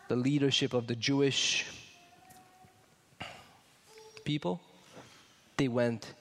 the 0.09 0.17
leadership 0.17 0.73
of 0.73 0.87
the 0.87 0.97
Jewish 0.97 1.67
people. 4.25 4.63
They 5.59 5.69
went 5.69 6.15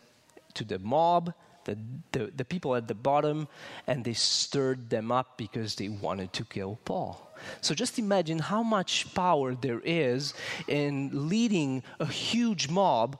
to 0.55 0.65
the 0.65 0.77
mob, 0.77 1.34
the, 1.63 1.77
the, 2.12 2.34
the, 2.36 2.43
people 2.43 2.75
at 2.75 2.89
the 2.89 2.96
bottom, 2.96 3.48
and 3.88 4.03
they 4.03 4.12
stirred 4.12 4.89
them 4.89 5.10
up 5.10 5.38
because 5.38 5.75
they 5.75 5.88
wanted 5.88 6.34
to 6.34 6.43
kill 6.43 6.77
Paul. 6.84 7.32
So 7.62 7.74
just 7.74 7.98
imagine 7.98 8.39
how 8.39 8.62
much 8.62 9.13
power 9.13 9.55
there 9.55 9.82
is 9.86 10.34
in 10.67 11.29
leading 11.29 11.82
a 12.01 12.08
huge 12.08 12.67
mob 12.67 13.17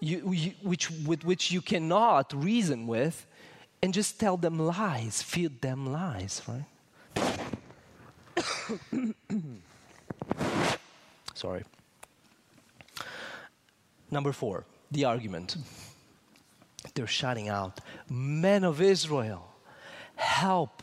you, 0.00 0.30
you, 0.30 0.52
which, 0.62 0.92
with 1.04 1.24
which 1.24 1.50
you 1.50 1.60
cannot 1.60 2.32
reason 2.32 2.86
with 2.86 3.26
and 3.82 3.94
just 3.94 4.18
tell 4.18 4.36
them 4.36 4.58
lies, 4.58 5.22
feed 5.22 5.60
them 5.60 5.92
lies, 5.92 6.42
right? 6.48 6.64
Sorry. 11.34 11.62
Number 14.10 14.32
four, 14.32 14.64
the 14.90 15.04
argument. 15.04 15.56
They're 16.94 17.06
shouting 17.06 17.48
out, 17.48 17.80
Men 18.08 18.64
of 18.64 18.80
Israel, 18.80 19.52
help. 20.16 20.82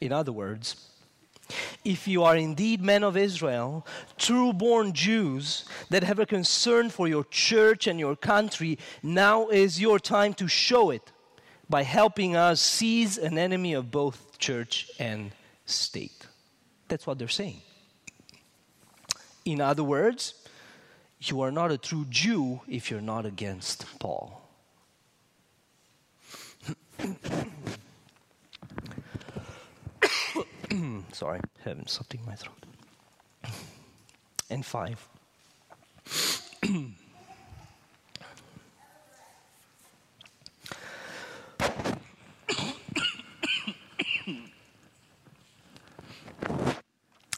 In 0.00 0.12
other 0.12 0.32
words, 0.32 0.90
if 1.86 2.08
you 2.08 2.24
are 2.24 2.36
indeed 2.36 2.82
men 2.82 3.04
of 3.04 3.16
Israel, 3.16 3.86
true 4.18 4.52
born 4.52 4.92
Jews 4.92 5.64
that 5.88 6.02
have 6.02 6.18
a 6.18 6.26
concern 6.26 6.90
for 6.90 7.06
your 7.06 7.24
church 7.24 7.86
and 7.86 8.00
your 8.00 8.16
country, 8.16 8.78
now 9.04 9.48
is 9.48 9.80
your 9.80 10.00
time 10.00 10.34
to 10.34 10.48
show 10.48 10.90
it 10.90 11.12
by 11.70 11.84
helping 11.84 12.34
us 12.34 12.60
seize 12.60 13.18
an 13.18 13.38
enemy 13.38 13.72
of 13.72 13.92
both 13.92 14.36
church 14.38 14.90
and 14.98 15.30
state. 15.64 16.26
That's 16.88 17.06
what 17.06 17.18
they're 17.18 17.28
saying. 17.28 17.62
In 19.44 19.60
other 19.60 19.84
words, 19.84 20.34
you 21.20 21.40
are 21.40 21.52
not 21.52 21.70
a 21.70 21.78
true 21.78 22.04
Jew 22.10 22.60
if 22.68 22.90
you're 22.90 23.00
not 23.00 23.24
against 23.26 23.86
Paul. 24.00 24.42
Sorry, 31.12 31.40
having 31.64 31.86
something 31.86 32.20
in 32.20 32.26
my 32.26 32.34
throat. 32.34 32.66
And 34.48 34.64
five. 34.64 35.08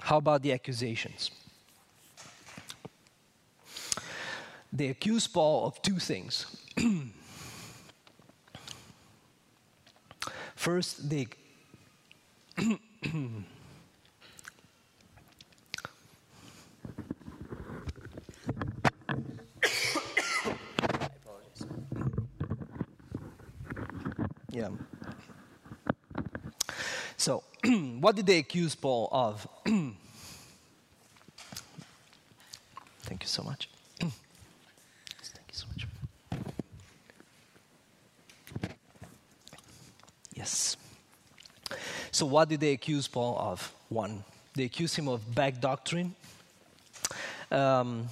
How 0.00 0.18
about 0.18 0.42
the 0.42 0.52
accusations? 0.52 1.30
They 4.70 4.88
accuse 4.88 5.26
Paul 5.26 5.66
of 5.66 5.80
two 5.80 5.98
things. 5.98 6.44
First, 10.56 11.08
they 11.08 11.28
yeah. 24.50 24.68
So, 27.16 27.42
what 28.00 28.14
did 28.14 28.26
they 28.26 28.38
accuse 28.38 28.76
Paul 28.76 29.08
of? 29.10 29.48
Thank 33.02 33.22
you 33.22 33.28
so 33.28 33.42
much. 33.42 33.68
Thank 33.98 34.12
you 35.48 35.54
so 35.54 35.66
much. 35.68 35.86
Yes. 40.34 40.76
So, 42.18 42.26
what 42.26 42.48
did 42.48 42.58
they 42.58 42.72
accuse 42.72 43.06
Paul 43.06 43.38
of? 43.38 43.72
One, 43.90 44.24
they 44.56 44.64
accused 44.64 44.96
him 44.96 45.06
of 45.06 45.36
back 45.36 45.60
doctrine. 45.60 46.16
Um, 47.48 48.08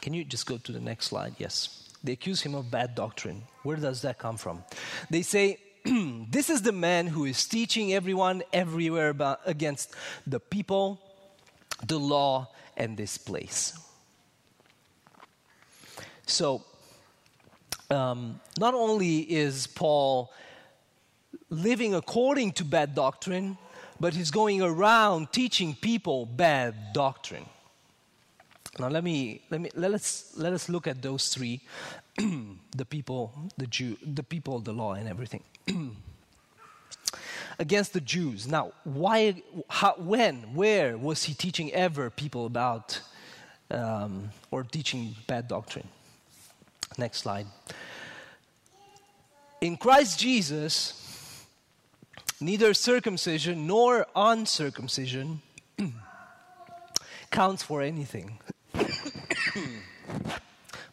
can 0.00 0.14
you 0.14 0.22
just 0.22 0.46
go 0.46 0.56
to 0.58 0.70
the 0.70 0.78
next 0.78 1.06
slide? 1.06 1.34
Yes. 1.38 1.90
They 2.04 2.12
accuse 2.12 2.40
him 2.40 2.54
of 2.54 2.70
bad 2.70 2.94
doctrine. 2.94 3.42
Where 3.64 3.76
does 3.76 4.02
that 4.02 4.18
come 4.18 4.36
from? 4.36 4.62
They 5.10 5.22
say, 5.22 5.58
This 5.84 6.50
is 6.50 6.62
the 6.62 6.70
man 6.70 7.08
who 7.08 7.24
is 7.24 7.48
teaching 7.48 7.92
everyone 7.92 8.44
everywhere 8.52 9.08
about, 9.08 9.40
against 9.44 9.92
the 10.24 10.38
people, 10.38 11.00
the 11.84 11.98
law, 11.98 12.48
and 12.76 12.96
this 12.96 13.18
place. 13.18 13.76
So, 16.26 16.62
um, 17.90 18.38
not 18.56 18.74
only 18.74 19.18
is 19.18 19.66
Paul 19.66 20.32
living 21.54 21.94
according 21.94 22.52
to 22.52 22.64
bad 22.64 22.94
doctrine, 22.94 23.56
but 24.00 24.14
he's 24.14 24.30
going 24.30 24.60
around 24.60 25.32
teaching 25.32 25.74
people 25.80 26.26
bad 26.26 26.74
doctrine. 26.92 27.46
Now 28.78 28.88
let 28.88 29.04
me 29.04 29.42
let 29.50 29.60
me 29.60 29.70
let 29.74 29.92
us 29.92 30.32
let 30.36 30.52
us 30.52 30.68
look 30.68 30.86
at 30.86 31.00
those 31.00 31.28
three, 31.28 31.60
the 32.16 32.84
people, 32.84 33.32
the 33.56 33.66
Jew, 33.66 33.96
the 34.02 34.22
people, 34.22 34.58
the 34.58 34.72
law, 34.72 34.94
and 34.94 35.08
everything. 35.08 35.42
Against 37.58 37.92
the 37.92 38.00
Jews. 38.00 38.48
Now, 38.48 38.72
why, 38.82 39.40
how, 39.68 39.94
when, 39.96 40.54
where 40.54 40.98
was 40.98 41.22
he 41.22 41.34
teaching 41.34 41.72
ever 41.72 42.10
people 42.10 42.46
about 42.46 43.00
um, 43.70 44.30
or 44.50 44.64
teaching 44.64 45.14
bad 45.28 45.46
doctrine? 45.46 45.86
Next 46.98 47.18
slide. 47.18 47.46
In 49.60 49.76
Christ 49.76 50.18
Jesus, 50.18 51.03
neither 52.44 52.74
circumcision 52.74 53.66
nor 53.66 54.06
uncircumcision 54.14 55.40
counts 57.30 57.62
for 57.62 57.80
anything, 57.80 58.38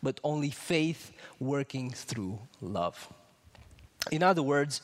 but 0.01 0.19
only 0.23 0.49
faith 0.49 1.11
working 1.39 1.91
through 1.91 2.39
love. 2.61 3.11
In 4.11 4.23
other 4.23 4.41
words, 4.41 4.81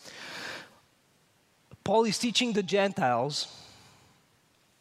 Paul 1.86 2.04
is 2.04 2.20
teaching 2.20 2.52
the 2.52 2.64
Gentiles, 2.64 3.48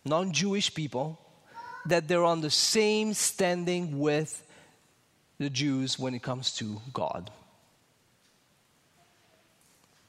non 0.05 0.33
Jewish 0.33 0.75
people, 0.75 1.20
that 1.87 2.09
they're 2.09 2.25
on 2.25 2.40
the 2.40 2.51
same 2.51 3.14
standing 3.14 4.01
with 4.01 4.42
the 5.38 5.51
Jews 5.51 6.01
when 6.01 6.14
it 6.14 6.22
comes 6.22 6.53
to 6.57 6.81
God. 6.92 7.31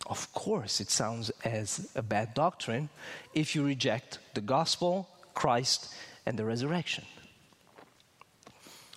Of 0.07 0.33
course, 0.33 0.79
it 0.79 0.89
sounds 0.89 1.31
as 1.43 1.91
a 1.93 2.01
bad 2.01 2.33
doctrine 2.33 2.89
if 3.33 3.55
you 3.55 3.65
reject 3.65 4.19
the 4.33 4.41
gospel, 4.41 5.09
Christ, 5.33 5.93
and 6.25 6.39
the 6.39 6.45
resurrection. 6.45 7.03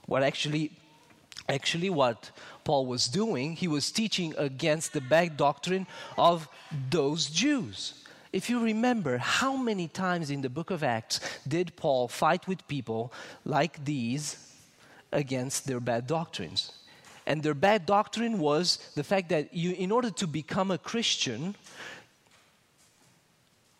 What 0.07 0.23
actually, 0.23 0.71
actually, 1.49 1.91
what 1.91 2.31
Paul 2.63 2.87
was 2.87 3.09
doing, 3.09 3.57
he 3.57 3.67
was 3.67 3.91
teaching 3.91 4.35
against 4.39 4.93
the 4.93 5.01
bad 5.01 5.37
doctrine 5.37 5.89
of 6.17 6.49
those 6.91 7.27
Jews. 7.27 8.05
If 8.33 8.49
you 8.49 8.63
remember, 8.63 9.19
how 9.19 9.57
many 9.57 9.89
times 9.89 10.31
in 10.31 10.43
the 10.43 10.49
book 10.49 10.71
of 10.71 10.85
Acts 10.85 11.19
did 11.47 11.75
Paul 11.75 12.07
fight 12.07 12.47
with 12.47 12.67
people 12.69 13.13
like 13.45 13.85
these 13.85 14.55
against 15.11 15.67
their 15.67 15.81
bad 15.81 16.07
doctrines? 16.07 16.71
And 17.31 17.45
their 17.45 17.55
bad 17.55 17.87
doctrine 17.87 18.41
was 18.41 18.79
the 18.97 19.05
fact 19.05 19.29
that 19.29 19.55
you, 19.55 19.71
in 19.71 19.93
order 19.93 20.11
to 20.11 20.27
become 20.27 20.73
a 20.73 20.79
Christian, 20.79 21.55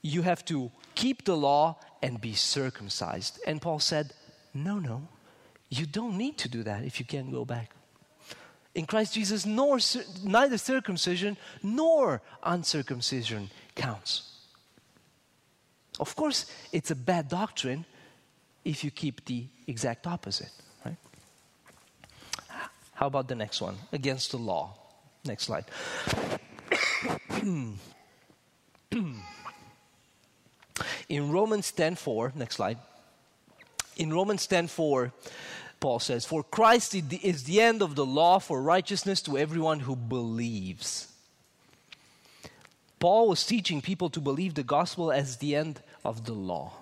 you 0.03 0.23
have 0.23 0.45
to 0.45 0.71
keep 0.95 1.25
the 1.25 1.37
law 1.37 1.77
and 2.01 2.21
be 2.21 2.35
circumcised. 2.35 3.41
And 3.49 3.61
Paul 3.61 3.81
said, 3.81 4.13
No, 4.55 4.79
no, 4.79 5.09
you 5.69 5.85
don't 5.85 6.17
need 6.17 6.39
to 6.39 6.49
do 6.49 6.63
that 6.63 6.85
if 6.85 7.01
you 7.01 7.05
can 7.05 7.33
go 7.33 7.45
back. 7.45 7.73
In 8.77 8.87
Christ 8.87 9.15
Jesus, 9.15 9.45
nor, 9.45 9.81
neither 10.23 10.57
circumcision 10.57 11.37
nor 11.61 12.23
uncircumcision 12.45 13.51
counts. 13.75 14.31
Of 15.99 16.15
course, 16.15 16.47
it's 16.71 16.93
a 16.93 16.97
bad 16.97 17.29
doctrine 17.29 17.85
if 18.65 18.85
you 18.85 18.93
keep 18.93 19.25
the 19.25 19.47
exact 19.67 20.07
opposite. 20.07 20.53
How 23.01 23.07
about 23.07 23.29
the 23.29 23.35
next 23.35 23.63
one? 23.63 23.79
Against 23.93 24.31
the 24.31 24.37
law. 24.37 24.75
Next 25.25 25.45
slide. 25.45 25.65
In 31.09 31.33
Romans 31.33 31.73
10:4, 31.73 32.37
next 32.37 32.57
slide. 32.57 32.77
In 33.97 34.13
Romans 34.13 34.47
10:4, 34.47 35.13
Paul 35.81 35.99
says, 35.99 36.27
"For 36.27 36.43
Christ 36.43 36.95
is 36.95 37.45
the 37.45 37.63
end 37.63 37.81
of 37.81 37.95
the 37.95 38.05
law 38.05 38.39
for 38.39 38.61
righteousness 38.61 39.23
to 39.23 39.39
everyone 39.39 39.81
who 39.81 39.97
believes." 39.97 41.09
Paul 42.99 43.29
was 43.29 43.47
teaching 43.47 43.81
people 43.81 44.11
to 44.11 44.21
believe 44.21 44.57
the 44.57 44.63
gospel 44.63 45.11
as 45.11 45.39
the 45.39 45.57
end 45.57 45.81
of 46.05 46.27
the 46.27 46.35
law. 46.35 46.75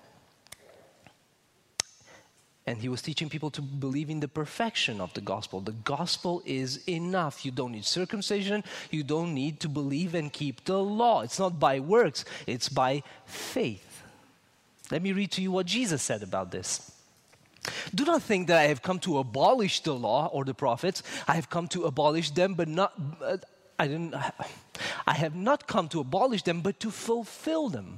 And 2.69 2.77
he 2.77 2.87
was 2.87 3.01
teaching 3.01 3.29
people 3.29 3.49
to 3.57 3.63
believe 3.63 4.11
in 4.11 4.19
the 4.19 4.27
perfection 4.27 5.01
of 5.01 5.11
the 5.15 5.21
gospel. 5.21 5.59
The 5.59 5.71
gospel 5.71 6.43
is 6.45 6.87
enough. 6.87 7.43
You 7.43 7.49
don't 7.49 7.71
need 7.71 7.83
circumcision. 7.83 8.63
You 8.91 9.01
don't 9.01 9.33
need 9.33 9.59
to 9.61 9.67
believe 9.67 10.13
and 10.13 10.31
keep 10.31 10.65
the 10.65 10.77
law. 10.77 11.21
It's 11.21 11.39
not 11.39 11.59
by 11.59 11.79
works, 11.79 12.25
it's 12.45 12.69
by 12.69 13.01
faith. 13.25 14.03
Let 14.91 15.01
me 15.01 15.13
read 15.13 15.31
to 15.31 15.41
you 15.41 15.51
what 15.51 15.65
Jesus 15.65 16.03
said 16.03 16.21
about 16.21 16.51
this. 16.51 16.91
Do 17.95 18.05
not 18.05 18.21
think 18.21 18.45
that 18.49 18.59
I 18.59 18.67
have 18.67 18.83
come 18.83 18.99
to 18.99 19.17
abolish 19.17 19.79
the 19.79 19.95
law 19.95 20.27
or 20.27 20.45
the 20.45 20.53
prophets. 20.53 21.01
I 21.27 21.33
have 21.33 21.49
come 21.49 21.67
to 21.69 21.85
abolish 21.85 22.29
them, 22.29 22.53
but 22.53 22.67
not. 22.67 22.93
Uh, 23.19 23.37
I 23.79 23.87
didn't. 23.87 24.13
I 25.07 25.13
have 25.13 25.35
not 25.35 25.65
come 25.65 25.87
to 25.89 26.01
abolish 26.01 26.43
them, 26.43 26.61
but 26.61 26.79
to 26.81 26.91
fulfill 26.91 27.69
them. 27.69 27.97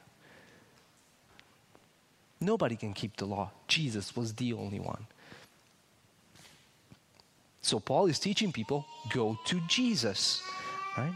Nobody 2.41 2.75
can 2.75 2.93
keep 2.93 3.17
the 3.17 3.25
law. 3.25 3.51
Jesus 3.67 4.15
was 4.15 4.33
the 4.33 4.53
only 4.53 4.79
one. 4.79 5.05
So 7.61 7.79
Paul 7.79 8.07
is 8.07 8.17
teaching 8.17 8.51
people 8.51 8.85
go 9.13 9.37
to 9.45 9.61
Jesus, 9.67 10.41
right? 10.97 11.13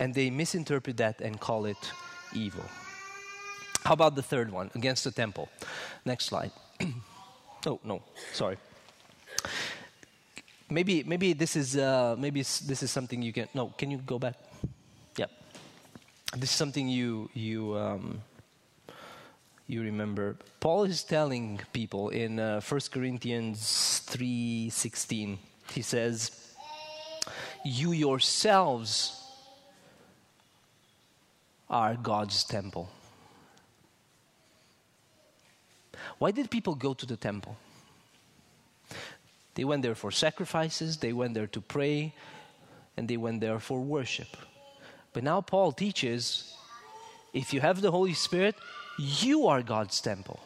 And 0.00 0.14
they 0.14 0.30
misinterpret 0.30 0.96
that 0.96 1.20
and 1.20 1.38
call 1.38 1.66
it 1.66 1.92
evil. 2.32 2.64
How 3.84 3.92
about 3.92 4.16
the 4.16 4.22
third 4.22 4.50
one, 4.50 4.70
against 4.74 5.04
the 5.04 5.10
temple? 5.10 5.50
Next 6.06 6.26
slide. 6.26 6.50
oh, 7.66 7.78
no, 7.84 8.02
sorry. 8.32 8.56
Maybe, 10.70 11.02
maybe 11.02 11.34
this 11.34 11.56
is 11.56 11.76
uh, 11.76 12.16
maybe 12.18 12.40
this 12.40 12.82
is 12.82 12.90
something 12.90 13.22
you 13.22 13.32
can. 13.32 13.48
No, 13.54 13.72
can 13.76 13.90
you 13.90 13.98
go 13.98 14.18
back? 14.18 14.34
Yep. 15.16 15.30
This 16.36 16.50
is 16.50 16.56
something 16.56 16.88
you 16.88 17.30
you 17.32 17.74
um, 17.76 18.20
you 19.68 19.82
remember. 19.82 20.36
Paul 20.60 20.84
is 20.84 21.04
telling 21.04 21.60
people 21.72 22.08
in 22.08 22.40
uh, 22.40 22.60
1 22.60 22.80
corinthians 22.90 24.02
3.16 24.08 25.36
he 25.72 25.82
says 25.82 26.54
you 27.64 27.92
yourselves 27.92 29.22
are 31.68 31.94
god's 31.96 32.44
temple. 32.44 32.88
Why 36.18 36.30
did 36.30 36.50
people 36.50 36.74
go 36.74 36.94
to 36.94 37.04
the 37.04 37.16
temple? 37.16 37.56
They 39.54 39.64
went 39.64 39.82
there 39.82 39.94
for 39.94 40.10
sacrifices 40.10 40.96
they 40.96 41.12
went 41.12 41.34
there 41.34 41.48
to 41.48 41.60
pray 41.60 42.14
and 42.96 43.06
they 43.06 43.18
went 43.18 43.42
there 43.42 43.58
for 43.58 43.80
worship. 43.80 44.34
But 45.12 45.24
now 45.24 45.42
paul 45.42 45.72
teaches 45.72 46.54
if 47.34 47.52
you 47.52 47.60
have 47.60 47.82
the 47.82 47.90
holy 47.90 48.14
spirit 48.14 48.56
you 48.98 49.46
are 49.46 49.62
God's 49.62 50.00
temple. 50.00 50.40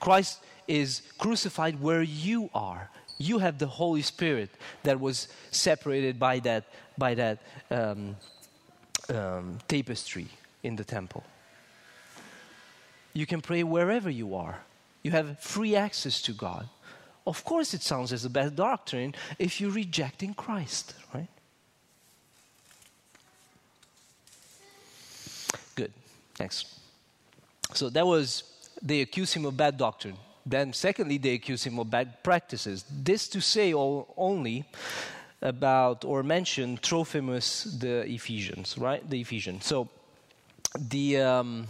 Christ 0.00 0.40
is 0.66 1.02
crucified 1.18 1.80
where 1.80 2.02
you 2.02 2.50
are. 2.54 2.90
You 3.18 3.38
have 3.38 3.58
the 3.58 3.66
Holy 3.66 4.02
Spirit 4.02 4.50
that 4.82 4.98
was 4.98 5.28
separated 5.50 6.18
by 6.18 6.40
that, 6.40 6.64
by 6.98 7.14
that 7.14 7.38
um, 7.70 8.16
um, 9.08 9.58
tapestry 9.68 10.26
in 10.62 10.76
the 10.76 10.84
temple. 10.84 11.22
You 13.12 13.26
can 13.26 13.40
pray 13.40 13.62
wherever 13.62 14.10
you 14.10 14.34
are. 14.34 14.58
You 15.02 15.12
have 15.12 15.38
free 15.40 15.76
access 15.76 16.20
to 16.22 16.32
God. 16.32 16.68
Of 17.26 17.44
course, 17.44 17.74
it 17.74 17.82
sounds 17.82 18.12
as 18.12 18.24
a 18.24 18.30
bad 18.30 18.56
doctrine 18.56 19.14
if 19.38 19.60
you're 19.60 19.70
rejecting 19.70 20.34
Christ, 20.34 20.94
right? 21.14 21.28
Good. 25.76 25.92
Next. 26.40 26.81
So 27.74 27.90
that 27.90 28.06
was, 28.06 28.44
they 28.80 29.00
accuse 29.00 29.32
him 29.32 29.44
of 29.44 29.56
bad 29.56 29.76
doctrine. 29.76 30.16
Then, 30.44 30.72
secondly, 30.72 31.18
they 31.18 31.34
accuse 31.34 31.64
him 31.64 31.78
of 31.78 31.90
bad 31.90 32.22
practices. 32.22 32.84
This 32.90 33.28
to 33.28 33.40
say 33.40 33.72
all, 33.72 34.12
only 34.16 34.64
about 35.40 36.04
or 36.04 36.22
mention 36.22 36.78
Trophimus 36.78 37.64
the 37.64 38.02
Ephesians, 38.08 38.76
right? 38.78 39.08
The 39.08 39.20
Ephesians. 39.20 39.66
So, 39.66 39.88
the 40.78 41.18
um, 41.18 41.66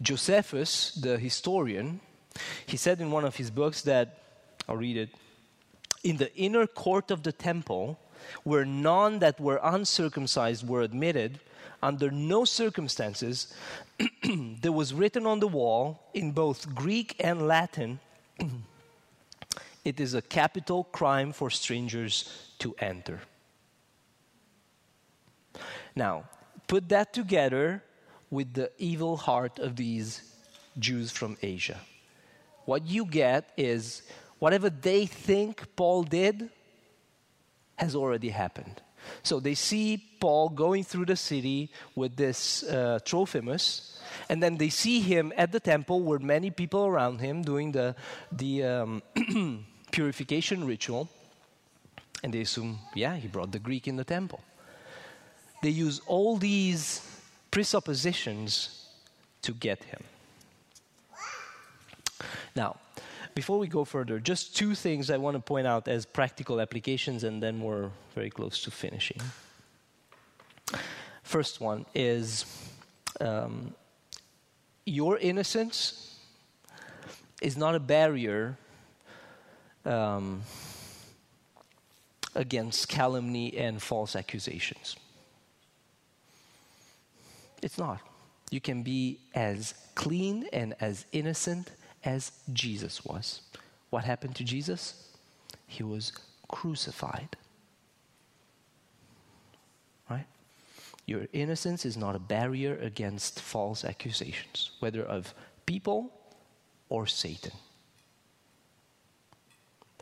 Josephus, 0.00 0.92
the 0.92 1.18
historian, 1.18 2.00
he 2.66 2.76
said 2.76 3.00
in 3.00 3.10
one 3.10 3.24
of 3.24 3.36
his 3.36 3.50
books 3.50 3.82
that, 3.82 4.18
I'll 4.68 4.76
read 4.76 4.96
it, 4.96 5.10
in 6.02 6.16
the 6.16 6.34
inner 6.36 6.66
court 6.66 7.10
of 7.10 7.22
the 7.22 7.32
temple, 7.32 7.98
where 8.44 8.64
none 8.64 9.20
that 9.20 9.40
were 9.40 9.60
uncircumcised 9.62 10.66
were 10.66 10.82
admitted, 10.82 11.40
under 11.86 12.10
no 12.10 12.44
circumstances, 12.44 13.54
there 14.60 14.72
was 14.72 14.92
written 14.92 15.24
on 15.24 15.38
the 15.38 15.46
wall 15.46 16.10
in 16.14 16.32
both 16.32 16.74
Greek 16.74 17.14
and 17.20 17.46
Latin 17.46 18.00
it 19.84 20.00
is 20.00 20.14
a 20.14 20.20
capital 20.20 20.82
crime 20.82 21.32
for 21.32 21.48
strangers 21.48 22.50
to 22.58 22.74
enter. 22.80 23.20
Now, 25.94 26.24
put 26.66 26.88
that 26.88 27.12
together 27.12 27.84
with 28.30 28.52
the 28.54 28.72
evil 28.78 29.16
heart 29.16 29.60
of 29.60 29.76
these 29.76 30.22
Jews 30.78 31.12
from 31.12 31.38
Asia. 31.40 31.78
What 32.64 32.84
you 32.84 33.06
get 33.06 33.52
is 33.56 34.02
whatever 34.40 34.68
they 34.68 35.06
think 35.06 35.64
Paul 35.76 36.02
did 36.02 36.50
has 37.76 37.94
already 37.94 38.30
happened. 38.30 38.82
So 39.22 39.40
they 39.40 39.54
see 39.54 40.02
Paul 40.20 40.48
going 40.50 40.84
through 40.84 41.06
the 41.06 41.16
city 41.16 41.70
with 41.94 42.16
this 42.16 42.62
uh, 42.62 42.98
Trophimus, 43.04 43.98
and 44.28 44.42
then 44.42 44.56
they 44.56 44.68
see 44.68 45.00
him 45.00 45.32
at 45.36 45.52
the 45.52 45.60
temple 45.60 46.02
with 46.02 46.22
many 46.22 46.50
people 46.50 46.86
around 46.86 47.20
him 47.20 47.42
doing 47.42 47.72
the, 47.72 47.94
the 48.32 48.64
um, 48.64 49.02
purification 49.90 50.66
ritual. 50.66 51.08
And 52.22 52.32
they 52.32 52.40
assume, 52.40 52.78
yeah, 52.94 53.16
he 53.16 53.28
brought 53.28 53.52
the 53.52 53.58
Greek 53.58 53.86
in 53.86 53.96
the 53.96 54.04
temple. 54.04 54.40
They 55.62 55.70
use 55.70 56.00
all 56.06 56.36
these 56.36 57.00
presuppositions 57.50 58.86
to 59.42 59.52
get 59.52 59.84
him. 59.84 60.02
Now, 62.54 62.76
before 63.36 63.58
we 63.58 63.68
go 63.68 63.84
further, 63.84 64.18
just 64.18 64.56
two 64.56 64.74
things 64.74 65.10
I 65.10 65.18
want 65.18 65.34
to 65.36 65.42
point 65.42 65.66
out 65.66 65.88
as 65.88 66.06
practical 66.06 66.58
applications, 66.58 67.22
and 67.22 67.42
then 67.42 67.60
we're 67.60 67.90
very 68.14 68.30
close 68.30 68.62
to 68.62 68.70
finishing. 68.70 69.20
First 71.22 71.60
one 71.60 71.84
is 71.94 72.46
um, 73.20 73.74
your 74.86 75.18
innocence 75.18 76.18
is 77.42 77.58
not 77.58 77.74
a 77.74 77.78
barrier 77.78 78.56
um, 79.84 80.40
against 82.34 82.88
calumny 82.88 83.54
and 83.54 83.82
false 83.82 84.16
accusations. 84.16 84.96
It's 87.60 87.76
not. 87.76 88.00
You 88.50 88.62
can 88.62 88.82
be 88.82 89.18
as 89.34 89.74
clean 89.94 90.48
and 90.54 90.74
as 90.80 91.04
innocent 91.12 91.70
as 92.06 92.32
Jesus 92.52 93.04
was. 93.04 93.42
What 93.90 94.04
happened 94.04 94.36
to 94.36 94.44
Jesus? 94.44 95.08
He 95.66 95.82
was 95.82 96.12
crucified. 96.48 97.36
Right? 100.08 100.26
Your 101.06 101.26
innocence 101.32 101.84
is 101.84 101.96
not 101.96 102.14
a 102.14 102.20
barrier 102.20 102.78
against 102.80 103.40
false 103.40 103.84
accusations, 103.84 104.70
whether 104.80 105.02
of 105.02 105.34
people 105.66 106.12
or 106.88 107.06
Satan. 107.06 107.52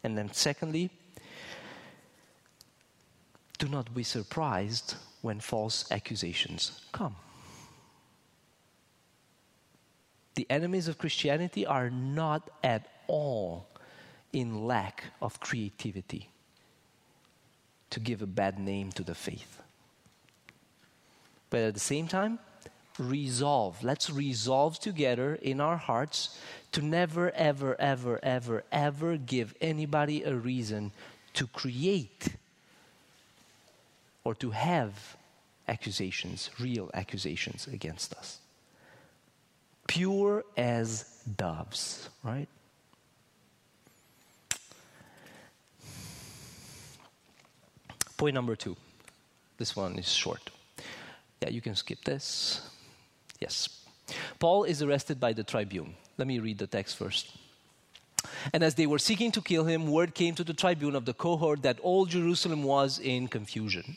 And 0.03 0.19
then, 0.19 0.31
secondly, 0.33 0.91
do 3.59 3.69
not 3.69 3.95
be 3.95 4.03
surprised 4.03 4.97
when 5.23 5.41
false 5.41 5.91
accusations 5.91 6.83
come. 6.93 7.17
The 10.35 10.47
enemies 10.51 10.89
of 10.89 10.99
Christianity 10.99 11.65
are 11.67 11.91
not 11.91 12.51
at 12.63 12.89
all 13.07 13.67
in 14.33 14.67
lack 14.67 15.05
of 15.23 15.41
creativity 15.41 16.29
to 17.91 18.01
give 18.01 18.23
a 18.23 18.27
bad 18.27 18.59
name 18.59 18.91
to 18.93 19.05
the 19.05 19.15
faith. 19.15 19.61
But 21.51 21.61
at 21.61 21.75
the 21.75 21.81
same 21.81 22.09
time, 22.09 22.41
resolve. 22.99 23.83
Let's 23.85 24.11
resolve 24.11 24.81
together 24.81 25.37
in 25.37 25.61
our 25.61 25.77
hearts 25.77 26.39
to 26.73 26.83
never, 26.83 27.31
ever, 27.31 27.81
ever, 27.81 28.19
ever, 28.23 28.65
ever 28.73 29.17
give 29.17 29.55
anybody 29.61 30.25
a 30.25 30.35
reason 30.35 30.91
to 31.35 31.47
create 31.47 32.37
or 34.25 34.35
to 34.37 34.51
have 34.51 35.17
accusations, 35.69 36.51
real 36.59 36.91
accusations 36.95 37.69
against 37.69 38.15
us. 38.15 38.39
Pure 39.87 40.45
as 40.57 41.05
doves, 41.37 42.09
right? 42.23 42.49
Point 48.17 48.35
number 48.35 48.57
two. 48.57 48.77
This 49.59 49.77
one 49.77 49.99
is 49.99 50.11
short. 50.11 50.51
Yeah, 51.43 51.51
you 51.51 51.61
can 51.61 51.75
skip 51.75 52.05
this. 52.05 52.61
Yes. 53.41 53.69
Paul 54.39 54.65
is 54.65 54.83
arrested 54.83 55.21
by 55.21 55.33
the 55.33 55.45
tribune. 55.45 55.95
Let 56.17 56.27
me 56.27 56.39
read 56.39 56.59
the 56.59 56.67
text 56.67 56.97
first. 56.97 57.37
And 58.53 58.63
as 58.63 58.75
they 58.75 58.87
were 58.87 58.99
seeking 58.99 59.33
to 59.33 59.43
kill 59.43 59.65
him, 59.65 59.91
word 59.91 60.15
came 60.15 60.35
to 60.37 60.45
the 60.45 60.55
tribune 60.55 60.95
of 60.95 61.05
the 61.05 61.13
cohort 61.13 61.63
that 61.63 61.81
all 61.81 62.07
Jerusalem 62.07 62.63
was 62.63 62.99
in 62.99 63.29
confusion. 63.29 63.97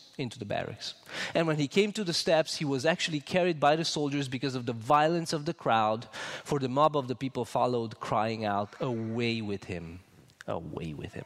into 0.17 0.39
the 0.39 0.45
barracks. 0.45 0.93
And 1.33 1.47
when 1.47 1.57
he 1.57 1.67
came 1.67 1.91
to 1.93 2.03
the 2.03 2.13
steps, 2.13 2.57
he 2.57 2.65
was 2.65 2.85
actually 2.85 3.19
carried 3.19 3.59
by 3.59 3.75
the 3.75 3.85
soldiers 3.85 4.27
because 4.27 4.55
of 4.55 4.65
the 4.65 4.73
violence 4.73 5.33
of 5.33 5.45
the 5.45 5.53
crowd, 5.53 6.07
for 6.43 6.59
the 6.59 6.69
mob 6.69 6.95
of 6.95 7.07
the 7.07 7.15
people 7.15 7.45
followed, 7.45 7.99
crying 7.99 8.45
out, 8.45 8.75
Away 8.79 9.41
with 9.41 9.65
him! 9.65 9.99
Away 10.47 10.93
with 10.93 11.13
him! 11.13 11.25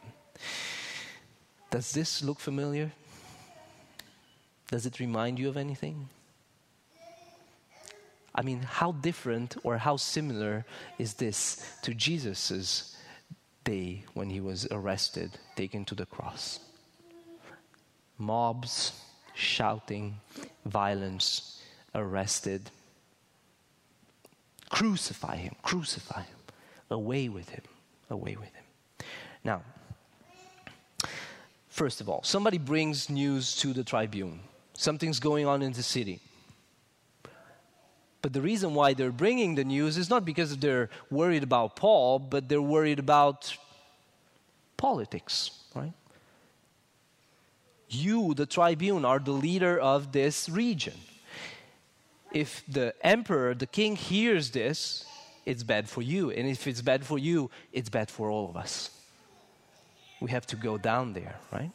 Does 1.70 1.92
this 1.92 2.22
look 2.22 2.38
familiar? 2.38 2.92
Does 4.70 4.86
it 4.86 5.00
remind 5.00 5.38
you 5.38 5.48
of 5.48 5.56
anything? 5.56 6.08
I 8.34 8.42
mean, 8.42 8.62
how 8.62 8.92
different 8.92 9.56
or 9.62 9.78
how 9.78 9.96
similar 9.96 10.66
is 10.98 11.14
this 11.14 11.62
to 11.82 11.94
Jesus' 11.94 12.96
day 13.64 14.04
when 14.12 14.28
he 14.30 14.40
was 14.40 14.66
arrested, 14.70 15.38
taken 15.56 15.84
to 15.86 15.94
the 15.94 16.06
cross? 16.06 16.60
Mobs, 18.18 18.92
shouting, 19.34 20.16
violence, 20.64 21.62
arrested. 21.94 22.70
Crucify 24.70 25.36
him, 25.36 25.54
crucify 25.62 26.22
him, 26.22 26.38
away 26.90 27.28
with 27.28 27.48
him, 27.50 27.62
away 28.10 28.36
with 28.36 28.52
him. 28.54 28.64
Now, 29.44 29.62
First 31.76 32.00
of 32.00 32.08
all, 32.08 32.22
somebody 32.22 32.56
brings 32.56 33.10
news 33.10 33.54
to 33.56 33.74
the 33.74 33.84
tribune. 33.84 34.40
Something's 34.72 35.20
going 35.20 35.46
on 35.46 35.60
in 35.60 35.74
the 35.74 35.82
city. 35.82 36.20
But 38.22 38.32
the 38.32 38.40
reason 38.40 38.72
why 38.72 38.94
they're 38.94 39.12
bringing 39.12 39.56
the 39.56 39.64
news 39.64 39.98
is 39.98 40.08
not 40.08 40.24
because 40.24 40.56
they're 40.56 40.88
worried 41.10 41.42
about 41.42 41.76
Paul, 41.76 42.18
but 42.18 42.48
they're 42.48 42.62
worried 42.62 42.98
about 42.98 43.54
politics, 44.78 45.50
right? 45.74 45.92
You, 47.88 48.34
the 48.34 48.46
tribune, 48.46 49.04
are 49.04 49.18
the 49.18 49.32
leader 49.32 49.78
of 49.78 50.12
this 50.12 50.48
region. 50.48 50.94
If 52.32 52.62
the 52.68 52.94
emperor, 53.02 53.54
the 53.54 53.66
king, 53.66 53.96
hears 53.96 54.50
this, 54.50 55.04
it's 55.44 55.62
bad 55.62 55.88
for 55.88 56.02
you. 56.02 56.30
And 56.30 56.48
if 56.48 56.66
it's 56.66 56.82
bad 56.82 57.06
for 57.06 57.18
you, 57.18 57.50
it's 57.72 57.88
bad 57.88 58.10
for 58.10 58.30
all 58.30 58.48
of 58.48 58.56
us 58.56 58.90
we 60.20 60.30
have 60.30 60.46
to 60.46 60.56
go 60.56 60.78
down 60.78 61.12
there, 61.12 61.36
right? 61.52 61.70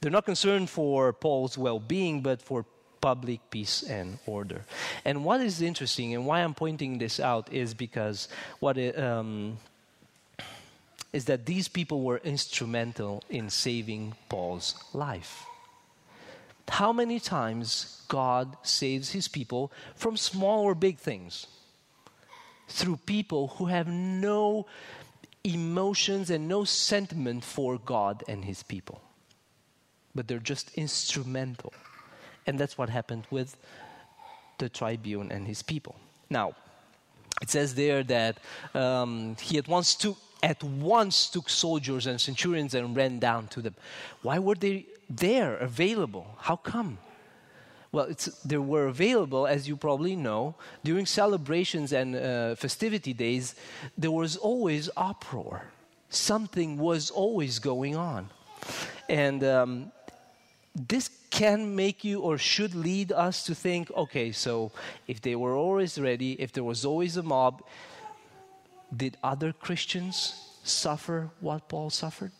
They're 0.00 0.10
not 0.10 0.24
concerned 0.26 0.70
for 0.70 1.12
Paul's 1.12 1.58
well 1.58 1.80
being, 1.80 2.20
but 2.20 2.42
for 2.42 2.64
public 3.00 3.40
peace 3.50 3.82
and 3.82 4.18
order. 4.26 4.64
And 5.04 5.24
what 5.24 5.40
is 5.40 5.62
interesting 5.62 6.14
and 6.14 6.26
why 6.26 6.40
I'm 6.40 6.54
pointing 6.54 6.98
this 6.98 7.18
out 7.18 7.52
is 7.52 7.72
because 7.74 8.28
what 8.60 8.76
it, 8.76 8.98
um, 8.98 9.56
is 11.12 11.24
that 11.26 11.46
these 11.46 11.68
people 11.68 12.02
were 12.02 12.18
instrumental 12.18 13.22
in 13.28 13.50
saving 13.50 14.14
Paul's 14.28 14.74
life. 14.92 15.44
How 16.68 16.92
many 16.92 17.18
times 17.18 18.04
God 18.06 18.56
saves 18.62 19.10
his 19.10 19.26
people 19.26 19.72
from 19.96 20.16
small 20.16 20.62
or 20.62 20.74
big 20.76 20.98
things? 20.98 21.46
Through 22.68 22.98
people 22.98 23.48
who 23.48 23.66
have 23.66 23.88
no 23.88 24.66
emotions 25.44 26.30
and 26.30 26.48
no 26.48 26.64
sentiment 26.64 27.44
for 27.44 27.78
God 27.78 28.22
and 28.28 28.44
His 28.44 28.62
people. 28.62 29.00
But 30.14 30.28
they're 30.28 30.38
just 30.38 30.74
instrumental. 30.74 31.72
And 32.46 32.58
that's 32.58 32.76
what 32.76 32.90
happened 32.90 33.26
with 33.30 33.56
the 34.58 34.68
tribune 34.68 35.30
and 35.30 35.46
his 35.46 35.62
people. 35.62 35.96
Now, 36.28 36.54
it 37.40 37.48
says 37.48 37.74
there 37.74 38.02
that 38.04 38.38
um, 38.74 39.36
he 39.40 39.56
at 39.56 39.68
once 39.68 39.94
took 39.94 40.18
at 40.42 40.62
once 40.62 41.28
took 41.28 41.48
soldiers 41.48 42.06
and 42.06 42.20
centurions 42.20 42.74
and 42.74 42.96
ran 42.96 43.18
down 43.18 43.48
to 43.48 43.60
them. 43.60 43.74
Why 44.22 44.38
were 44.38 44.54
they 44.54 44.86
there, 45.08 45.56
available? 45.56 46.36
How 46.38 46.56
come? 46.56 46.98
Well, 47.92 48.08
they 48.44 48.56
were 48.56 48.86
available, 48.86 49.46
as 49.46 49.66
you 49.66 49.76
probably 49.76 50.14
know, 50.14 50.54
during 50.84 51.06
celebrations 51.06 51.92
and 51.92 52.14
uh, 52.14 52.54
festivity 52.54 53.12
days. 53.12 53.56
There 53.98 54.12
was 54.12 54.36
always 54.36 54.88
uproar. 54.96 55.64
Something 56.08 56.78
was 56.78 57.10
always 57.10 57.58
going 57.58 57.96
on, 57.96 58.30
and 59.08 59.42
um, 59.44 59.92
this 60.74 61.10
can 61.30 61.74
make 61.76 62.04
you 62.04 62.20
or 62.20 62.38
should 62.38 62.74
lead 62.74 63.12
us 63.12 63.44
to 63.44 63.54
think: 63.54 63.90
okay, 63.96 64.32
so 64.32 64.72
if 65.06 65.20
they 65.20 65.34
were 65.36 65.54
always 65.54 65.98
ready, 65.98 66.32
if 66.32 66.52
there 66.52 66.64
was 66.64 66.84
always 66.84 67.16
a 67.16 67.22
mob, 67.22 67.62
did 68.94 69.16
other 69.22 69.52
Christians 69.52 70.34
suffer 70.64 71.30
what 71.40 71.68
Paul 71.68 71.90
suffered? 71.90 72.32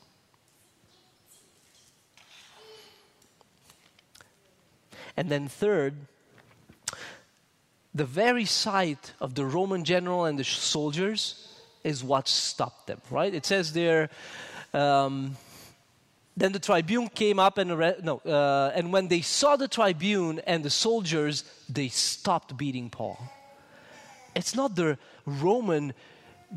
And 5.16 5.28
then, 5.28 5.48
third, 5.48 5.94
the 7.94 8.04
very 8.04 8.44
sight 8.44 9.12
of 9.20 9.34
the 9.34 9.44
Roman 9.44 9.84
general 9.84 10.24
and 10.24 10.38
the 10.38 10.44
soldiers 10.44 11.48
is 11.82 12.04
what 12.04 12.28
stopped 12.28 12.86
them, 12.86 13.00
right? 13.10 13.34
It 13.34 13.44
says 13.44 13.72
there, 13.72 14.10
um, 14.72 15.36
then 16.36 16.52
the 16.52 16.58
tribune 16.58 17.08
came 17.08 17.38
up 17.38 17.58
and 17.58 17.70
no, 18.02 18.18
uh, 18.24 18.72
and 18.74 18.92
when 18.92 19.08
they 19.08 19.20
saw 19.20 19.56
the 19.56 19.68
tribune 19.68 20.40
and 20.46 20.64
the 20.64 20.70
soldiers, 20.70 21.44
they 21.68 21.88
stopped 21.88 22.56
beating 22.56 22.88
Paul. 22.88 23.18
It's 24.34 24.54
not 24.54 24.76
the 24.76 24.96
Roman 25.26 25.92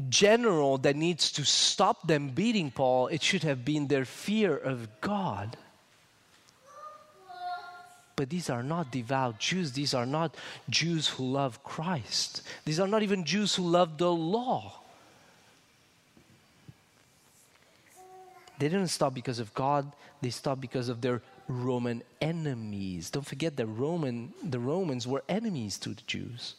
general 0.09 0.77
that 0.79 0.95
needs 0.95 1.31
to 1.33 1.45
stop 1.45 2.07
them 2.07 2.29
beating 2.29 2.71
Paul. 2.71 3.07
It 3.07 3.21
should 3.21 3.43
have 3.43 3.63
been 3.63 3.87
their 3.87 4.05
fear 4.05 4.55
of 4.55 4.87
God. 5.01 5.57
But 8.15 8.29
these 8.29 8.49
are 8.49 8.63
not 8.63 8.91
devout 8.91 9.39
Jews. 9.39 9.71
These 9.71 9.93
are 9.93 10.05
not 10.05 10.35
Jews 10.69 11.07
who 11.07 11.31
love 11.31 11.63
Christ. 11.63 12.43
These 12.65 12.79
are 12.79 12.87
not 12.87 13.03
even 13.03 13.25
Jews 13.25 13.55
who 13.55 13.63
love 13.63 13.97
the 13.97 14.11
law. 14.11 14.79
They 18.59 18.69
didn't 18.69 18.89
stop 18.89 19.13
because 19.13 19.39
of 19.39 19.53
God, 19.53 19.91
they 20.21 20.29
stopped 20.29 20.61
because 20.61 20.87
of 20.87 21.01
their 21.01 21.21
Roman 21.47 22.03
enemies. 22.21 23.09
Don't 23.09 23.25
forget 23.25 23.57
that 23.57 23.65
Roman, 23.65 24.31
the 24.43 24.59
Romans 24.59 25.07
were 25.07 25.23
enemies 25.27 25.77
to 25.79 25.89
the 25.89 26.01
Jews. 26.07 26.55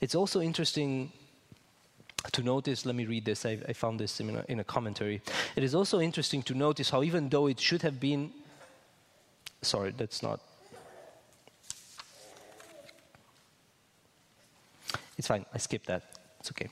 It's 0.00 0.14
also 0.14 0.40
interesting 0.40 1.12
to 2.32 2.42
notice, 2.42 2.86
let 2.86 2.94
me 2.94 3.06
read 3.06 3.24
this, 3.24 3.46
I, 3.46 3.58
I 3.68 3.72
found 3.72 4.00
this 4.00 4.20
in 4.20 4.36
a, 4.36 4.44
in 4.48 4.60
a 4.60 4.64
commentary. 4.64 5.22
It 5.54 5.62
is 5.62 5.74
also 5.74 6.00
interesting 6.00 6.42
to 6.44 6.54
notice 6.54 6.90
how, 6.90 7.02
even 7.02 7.28
though 7.28 7.46
it 7.46 7.60
should 7.60 7.82
have 7.82 8.00
been, 8.00 8.32
sorry, 9.62 9.94
that's 9.96 10.22
not. 10.22 10.40
It's 15.18 15.28
fine, 15.28 15.46
I 15.54 15.58
skipped 15.58 15.86
that. 15.86 16.02
It's 16.40 16.50
okay. 16.50 16.68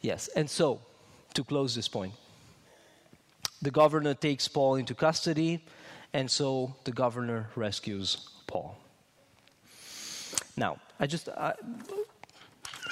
Yes, 0.00 0.28
and 0.28 0.48
so, 0.48 0.80
to 1.34 1.44
close 1.44 1.74
this 1.74 1.88
point, 1.88 2.12
the 3.62 3.70
governor 3.70 4.14
takes 4.14 4.48
Paul 4.48 4.74
into 4.74 4.94
custody, 4.94 5.64
and 6.12 6.30
so 6.30 6.74
the 6.84 6.92
governor 6.92 7.48
rescues 7.54 8.28
Paul. 8.46 8.81
Now, 10.56 10.78
I 11.00 11.06
just, 11.06 11.28
uh, 11.28 11.52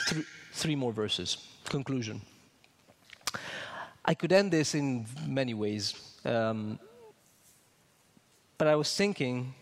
th- 0.08 0.24
three 0.52 0.76
more 0.76 0.92
verses. 0.92 1.36
Conclusion. 1.64 2.20
I 4.04 4.14
could 4.14 4.32
end 4.32 4.50
this 4.50 4.74
in 4.74 5.06
many 5.26 5.54
ways, 5.54 5.94
um, 6.24 6.78
but 8.58 8.66
I 8.66 8.74
was 8.74 8.94
thinking, 8.94 9.54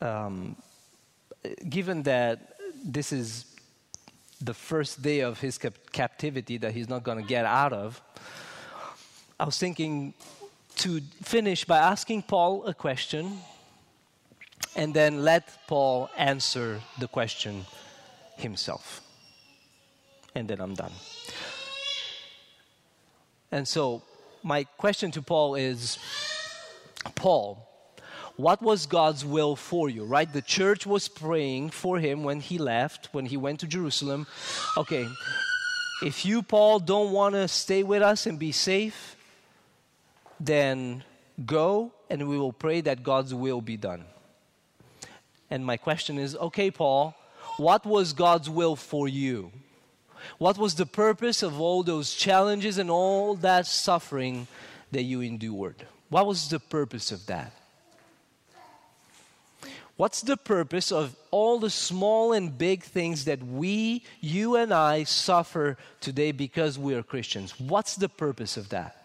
um, 0.00 0.56
given 1.68 2.02
that 2.04 2.54
this 2.84 3.12
is 3.12 3.44
the 4.40 4.54
first 4.54 5.02
day 5.02 5.20
of 5.20 5.40
his 5.40 5.58
cap- 5.58 5.90
captivity 5.92 6.58
that 6.58 6.72
he's 6.72 6.88
not 6.88 7.02
going 7.02 7.18
to 7.18 7.24
get 7.24 7.44
out 7.44 7.72
of, 7.72 8.00
I 9.38 9.44
was 9.44 9.58
thinking 9.58 10.14
to 10.76 11.00
finish 11.22 11.64
by 11.64 11.78
asking 11.78 12.22
Paul 12.22 12.64
a 12.64 12.74
question 12.74 13.40
and 14.76 14.94
then 14.94 15.24
let 15.24 15.66
Paul 15.66 16.10
answer 16.16 16.80
the 16.98 17.08
question 17.08 17.66
himself. 18.36 19.00
And 20.34 20.48
then 20.48 20.60
I'm 20.60 20.74
done. 20.74 20.92
And 23.50 23.66
so, 23.66 24.02
my 24.42 24.64
question 24.64 25.10
to 25.12 25.22
Paul 25.22 25.54
is 25.54 25.98
Paul, 27.14 27.66
what 28.36 28.62
was 28.62 28.86
God's 28.86 29.24
will 29.24 29.56
for 29.56 29.90
you, 29.90 30.04
right? 30.04 30.32
The 30.32 30.42
church 30.42 30.86
was 30.86 31.08
praying 31.08 31.70
for 31.70 31.98
him 31.98 32.22
when 32.22 32.40
he 32.40 32.56
left, 32.58 33.08
when 33.12 33.26
he 33.26 33.36
went 33.36 33.60
to 33.60 33.66
Jerusalem. 33.66 34.26
Okay, 34.76 35.08
if 36.04 36.24
you, 36.24 36.42
Paul, 36.42 36.78
don't 36.78 37.10
want 37.10 37.34
to 37.34 37.48
stay 37.48 37.82
with 37.82 38.02
us 38.02 38.26
and 38.26 38.38
be 38.38 38.52
safe, 38.52 39.16
then 40.38 41.02
go 41.44 41.92
and 42.08 42.28
we 42.28 42.38
will 42.38 42.52
pray 42.52 42.80
that 42.82 43.02
God's 43.02 43.34
will 43.34 43.60
be 43.60 43.76
done. 43.76 44.04
And 45.50 45.64
my 45.64 45.76
question 45.76 46.18
is 46.18 46.36
okay, 46.36 46.70
Paul, 46.70 47.14
what 47.56 47.86
was 47.86 48.12
God's 48.12 48.50
will 48.50 48.76
for 48.76 49.08
you? 49.08 49.50
What 50.38 50.58
was 50.58 50.74
the 50.74 50.86
purpose 50.86 51.42
of 51.42 51.60
all 51.60 51.82
those 51.82 52.14
challenges 52.14 52.78
and 52.78 52.90
all 52.90 53.34
that 53.36 53.66
suffering 53.66 54.46
that 54.92 55.02
you 55.02 55.20
endured? 55.20 55.76
What 56.08 56.26
was 56.26 56.48
the 56.48 56.58
purpose 56.60 57.12
of 57.12 57.26
that? 57.26 57.52
What's 59.96 60.20
the 60.20 60.36
purpose 60.36 60.92
of 60.92 61.16
all 61.32 61.58
the 61.58 61.70
small 61.70 62.32
and 62.32 62.56
big 62.56 62.84
things 62.84 63.24
that 63.24 63.42
we, 63.42 64.04
you 64.20 64.54
and 64.54 64.72
I, 64.72 65.02
suffer 65.02 65.76
today 66.00 66.30
because 66.30 66.78
we 66.78 66.94
are 66.94 67.02
Christians? 67.02 67.58
What's 67.58 67.96
the 67.96 68.08
purpose 68.08 68.56
of 68.56 68.68
that? 68.68 69.04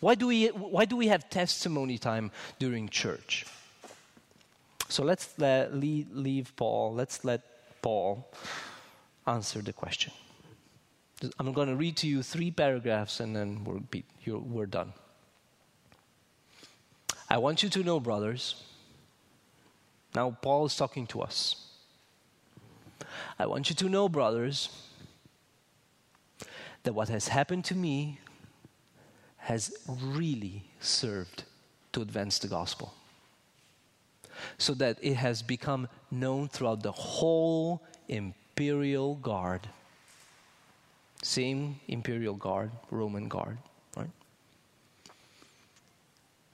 Why 0.00 0.16
do 0.16 0.26
we, 0.26 0.48
why 0.48 0.84
do 0.84 0.96
we 0.96 1.06
have 1.08 1.30
testimony 1.30 1.96
time 1.96 2.32
during 2.58 2.88
church? 2.88 3.46
So 4.88 5.02
let's 5.02 5.38
let, 5.38 5.74
leave, 5.74 6.52
Paul, 6.56 6.94
let's 6.94 7.24
let 7.24 7.42
Paul 7.82 8.30
answer 9.26 9.60
the 9.60 9.72
question. 9.72 10.12
I'm 11.38 11.52
going 11.52 11.68
to 11.68 11.76
read 11.76 11.96
to 11.98 12.06
you 12.06 12.22
three 12.22 12.50
paragraphs 12.50 13.20
and 13.20 13.34
then 13.34 13.64
we're, 13.64 14.38
we're 14.38 14.66
done. 14.66 14.92
I 17.28 17.38
want 17.38 17.62
you 17.62 17.68
to 17.70 17.82
know, 17.82 17.98
brothers, 17.98 18.62
now 20.14 20.36
Paul 20.40 20.66
is 20.66 20.76
talking 20.76 21.06
to 21.08 21.22
us. 21.22 21.66
I 23.38 23.46
want 23.46 23.68
you 23.68 23.76
to 23.76 23.88
know, 23.88 24.08
brothers, 24.08 24.68
that 26.84 26.92
what 26.92 27.08
has 27.08 27.28
happened 27.28 27.64
to 27.66 27.74
me 27.74 28.20
has 29.38 29.72
really 29.88 30.64
served 30.80 31.44
to 31.92 32.02
advance 32.02 32.38
the 32.38 32.48
gospel. 32.48 32.94
So 34.58 34.74
that 34.74 34.98
it 35.02 35.14
has 35.14 35.42
become 35.42 35.88
known 36.10 36.48
throughout 36.48 36.82
the 36.82 36.92
whole 36.92 37.82
imperial 38.08 39.16
guard. 39.16 39.68
Same 41.22 41.80
imperial 41.88 42.34
guard, 42.34 42.70
Roman 42.90 43.28
guard, 43.28 43.58
right? 43.96 44.10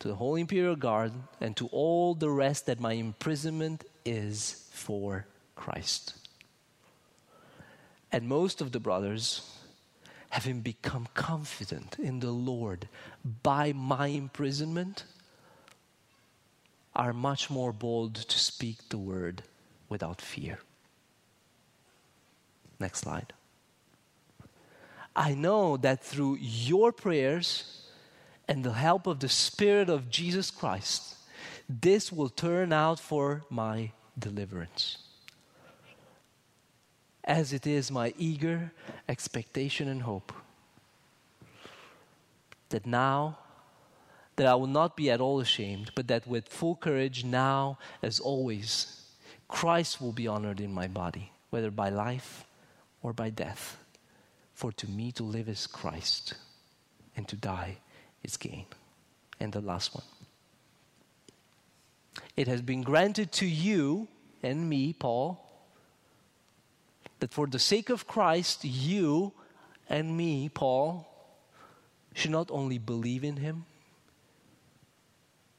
To 0.00 0.08
the 0.08 0.14
whole 0.14 0.36
imperial 0.36 0.76
guard 0.76 1.12
and 1.40 1.56
to 1.56 1.66
all 1.68 2.14
the 2.14 2.30
rest 2.30 2.66
that 2.66 2.80
my 2.80 2.92
imprisonment 2.92 3.84
is 4.04 4.68
for 4.72 5.26
Christ. 5.54 6.14
And 8.10 8.28
most 8.28 8.60
of 8.60 8.72
the 8.72 8.80
brothers 8.80 9.48
having 10.30 10.60
become 10.60 11.06
confident 11.12 11.96
in 11.98 12.20
the 12.20 12.30
Lord 12.30 12.88
by 13.42 13.72
my 13.72 14.06
imprisonment, 14.06 15.04
are 16.94 17.12
much 17.12 17.50
more 17.50 17.72
bold 17.72 18.14
to 18.14 18.38
speak 18.38 18.88
the 18.88 18.98
word 18.98 19.42
without 19.88 20.20
fear. 20.20 20.58
Next 22.78 23.00
slide. 23.00 23.32
I 25.14 25.34
know 25.34 25.76
that 25.76 26.02
through 26.02 26.38
your 26.40 26.92
prayers 26.92 27.82
and 28.48 28.64
the 28.64 28.72
help 28.72 29.06
of 29.06 29.20
the 29.20 29.28
Spirit 29.28 29.88
of 29.88 30.10
Jesus 30.10 30.50
Christ, 30.50 31.16
this 31.68 32.10
will 32.10 32.28
turn 32.28 32.72
out 32.72 32.98
for 32.98 33.44
my 33.50 33.92
deliverance 34.18 34.98
as 37.24 37.52
it 37.52 37.66
is 37.66 37.90
my 37.90 38.12
eager 38.18 38.72
expectation 39.08 39.88
and 39.88 40.02
hope 40.02 40.32
that 42.70 42.86
now 42.86 43.38
that 44.36 44.46
I 44.46 44.54
will 44.54 44.66
not 44.66 44.96
be 44.96 45.10
at 45.10 45.20
all 45.20 45.40
ashamed, 45.40 45.90
but 45.94 46.08
that 46.08 46.26
with 46.26 46.48
full 46.48 46.76
courage, 46.76 47.24
now 47.24 47.78
as 48.02 48.18
always, 48.18 49.02
Christ 49.48 50.00
will 50.00 50.12
be 50.12 50.26
honored 50.26 50.60
in 50.60 50.72
my 50.72 50.88
body, 50.88 51.32
whether 51.50 51.70
by 51.70 51.90
life 51.90 52.44
or 53.02 53.12
by 53.12 53.30
death. 53.30 53.78
For 54.54 54.72
to 54.72 54.88
me 54.88 55.12
to 55.12 55.22
live 55.22 55.48
is 55.48 55.66
Christ, 55.66 56.34
and 57.16 57.28
to 57.28 57.36
die 57.36 57.78
is 58.22 58.36
gain. 58.36 58.66
And 59.40 59.52
the 59.52 59.60
last 59.60 59.94
one. 59.94 60.04
It 62.36 62.48
has 62.48 62.62
been 62.62 62.82
granted 62.82 63.32
to 63.32 63.46
you 63.46 64.08
and 64.42 64.68
me, 64.68 64.92
Paul, 64.92 65.38
that 67.20 67.32
for 67.32 67.46
the 67.46 67.58
sake 67.58 67.90
of 67.90 68.06
Christ, 68.06 68.64
you 68.64 69.32
and 69.88 70.16
me, 70.16 70.48
Paul, 70.48 71.06
should 72.14 72.30
not 72.30 72.50
only 72.50 72.78
believe 72.78 73.24
in 73.24 73.36
him, 73.36 73.64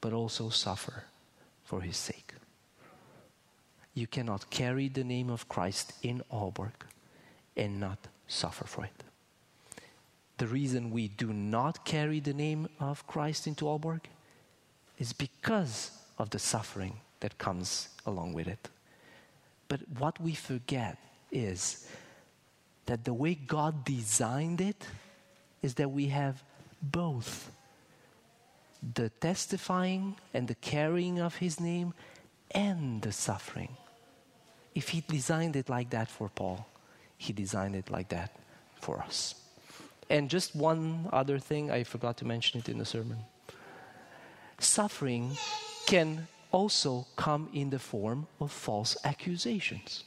but 0.04 0.12
also 0.12 0.50
suffer 0.50 1.04
for 1.64 1.80
his 1.80 1.96
sake. 1.96 2.34
You 3.94 4.06
cannot 4.06 4.50
carry 4.50 4.88
the 4.88 5.02
name 5.02 5.30
of 5.30 5.48
Christ 5.48 5.94
in 6.02 6.22
Aalborg 6.30 6.76
and 7.56 7.80
not 7.80 7.96
suffer 8.28 8.66
for 8.66 8.84
it. 8.84 9.02
The 10.36 10.46
reason 10.46 10.90
we 10.90 11.08
do 11.08 11.32
not 11.32 11.86
carry 11.86 12.20
the 12.20 12.34
name 12.34 12.68
of 12.78 13.06
Christ 13.06 13.46
into 13.46 13.64
Aalborg 13.64 14.02
is 14.98 15.14
because 15.14 15.90
of 16.18 16.28
the 16.28 16.38
suffering 16.38 17.00
that 17.20 17.38
comes 17.38 17.88
along 18.04 18.34
with 18.34 18.46
it. 18.46 18.68
But 19.68 19.80
what 19.98 20.20
we 20.20 20.34
forget 20.34 20.98
is 21.32 21.88
that 22.84 23.04
the 23.04 23.14
way 23.14 23.36
God 23.36 23.86
designed 23.86 24.60
it 24.60 24.86
is 25.62 25.72
that 25.76 25.90
we 25.90 26.08
have 26.08 26.42
both 26.82 27.50
the 28.94 29.10
testifying 29.10 30.16
and 30.32 30.48
the 30.48 30.54
carrying 30.56 31.20
of 31.20 31.36
His 31.36 31.60
name 31.60 31.94
and 32.50 33.02
the 33.02 33.12
suffering. 33.12 33.76
If 34.74 34.90
He 34.90 35.02
designed 35.06 35.56
it 35.56 35.68
like 35.68 35.90
that 35.90 36.08
for 36.08 36.28
Paul, 36.28 36.66
He 37.16 37.32
designed 37.32 37.76
it 37.76 37.90
like 37.90 38.08
that 38.10 38.36
for 38.80 39.00
us. 39.00 39.34
And 40.10 40.28
just 40.28 40.54
one 40.54 41.08
other 41.12 41.38
thing, 41.38 41.70
I 41.70 41.84
forgot 41.84 42.18
to 42.18 42.24
mention 42.24 42.60
it 42.60 42.68
in 42.68 42.78
the 42.78 42.84
sermon. 42.84 43.18
Suffering 44.58 45.36
can 45.86 46.28
also 46.52 47.06
come 47.16 47.48
in 47.52 47.70
the 47.70 47.78
form 47.78 48.26
of 48.40 48.52
false 48.52 48.96
accusations. 49.04 50.04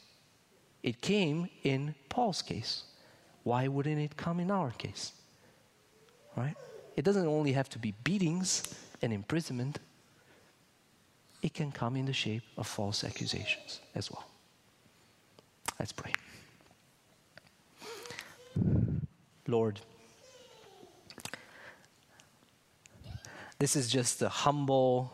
It 0.83 1.01
came 1.01 1.49
in 1.63 1.95
Paul's 2.07 2.41
case. 2.41 2.83
Why 3.43 3.67
wouldn't 3.67 3.99
it 3.99 4.15
come 4.15 4.39
in 4.39 4.51
our 4.51 4.71
case? 4.71 5.11
Right? 6.35 6.55
It 6.97 7.05
doesn't 7.05 7.27
only 7.27 7.53
have 7.53 7.69
to 7.69 7.79
be 7.79 7.93
beatings 8.03 8.63
and 9.03 9.13
imprisonment, 9.13 9.77
it 11.43 11.53
can 11.53 11.71
come 11.71 11.95
in 11.95 12.05
the 12.05 12.13
shape 12.13 12.41
of 12.57 12.65
false 12.65 13.03
accusations 13.03 13.79
as 13.93 14.09
well. 14.11 14.25
Let's 15.79 15.91
pray. 15.91 16.11
Lord, 19.47 19.79
this 23.59 23.75
is 23.75 23.87
just 23.89 24.23
a 24.23 24.29
humble, 24.29 25.13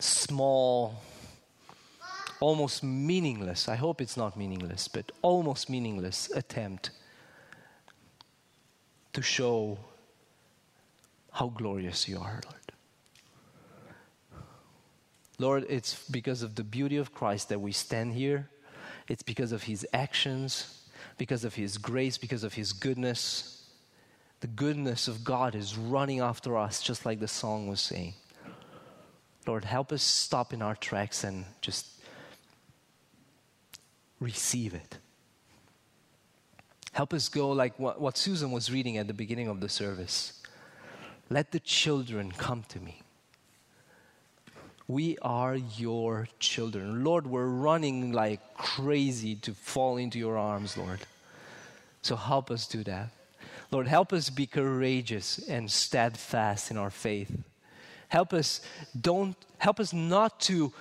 small, 0.00 0.96
almost 2.40 2.82
meaningless, 2.82 3.68
I 3.68 3.76
hope 3.76 4.00
it's 4.00 4.16
not 4.16 4.36
meaningless, 4.36 4.88
but 4.88 5.12
almost 5.22 5.70
meaningless 5.70 6.28
attempt 6.34 6.90
to 9.12 9.22
show 9.22 9.78
how 11.34 11.48
glorious 11.48 12.08
you 12.08 12.16
are, 12.20 12.40
Lord. 12.44 12.72
Lord, 15.40 15.66
it's 15.68 16.08
because 16.08 16.42
of 16.42 16.54
the 16.54 16.62
beauty 16.62 16.96
of 16.96 17.12
Christ 17.12 17.48
that 17.48 17.60
we 17.60 17.72
stand 17.72 18.14
here. 18.14 18.48
It's 19.08 19.24
because 19.24 19.50
of 19.50 19.64
his 19.64 19.84
actions, 19.92 20.86
because 21.18 21.44
of 21.44 21.56
his 21.56 21.76
grace, 21.76 22.16
because 22.18 22.44
of 22.44 22.54
his 22.54 22.72
goodness. 22.72 23.66
The 24.40 24.46
goodness 24.46 25.08
of 25.08 25.24
God 25.24 25.56
is 25.56 25.76
running 25.76 26.20
after 26.20 26.56
us, 26.56 26.80
just 26.80 27.04
like 27.04 27.18
the 27.18 27.26
song 27.26 27.66
was 27.66 27.80
saying. 27.80 28.14
Lord, 29.44 29.64
help 29.64 29.90
us 29.90 30.04
stop 30.04 30.52
in 30.52 30.62
our 30.62 30.76
tracks 30.76 31.24
and 31.24 31.46
just 31.60 32.00
receive 34.20 34.72
it. 34.72 34.98
Help 36.92 37.12
us 37.12 37.28
go 37.28 37.50
like 37.50 37.76
what, 37.76 38.16
Susan 38.16 38.52
was 38.52 38.70
reading 38.70 38.98
at 38.98 39.08
the 39.08 39.14
beginning 39.14 39.48
of 39.48 39.58
the 39.58 39.68
service. 39.68 40.40
Let 41.30 41.52
the 41.52 41.60
children 41.60 42.32
come 42.32 42.64
to 42.68 42.80
me. 42.80 43.02
We 44.86 45.16
are 45.22 45.56
your 45.56 46.28
children. 46.38 47.04
Lord, 47.04 47.26
we're 47.26 47.46
running 47.46 48.12
like 48.12 48.40
crazy 48.54 49.34
to 49.36 49.54
fall 49.54 49.96
into 49.96 50.18
your 50.18 50.36
arms, 50.36 50.76
Lord. 50.76 51.00
So 52.02 52.16
help 52.16 52.50
us 52.50 52.66
do 52.66 52.84
that. 52.84 53.08
Lord, 53.70 53.88
help 53.88 54.12
us 54.12 54.28
be 54.28 54.46
courageous 54.46 55.38
and 55.48 55.70
steadfast 55.70 56.70
in 56.70 56.76
our 56.76 56.90
faith. 56.90 57.34
Help 58.08 58.34
us 58.34 58.60
don't 59.00 59.36
help 59.58 59.80
us 59.80 59.92
not 59.92 60.38
to 60.40 60.72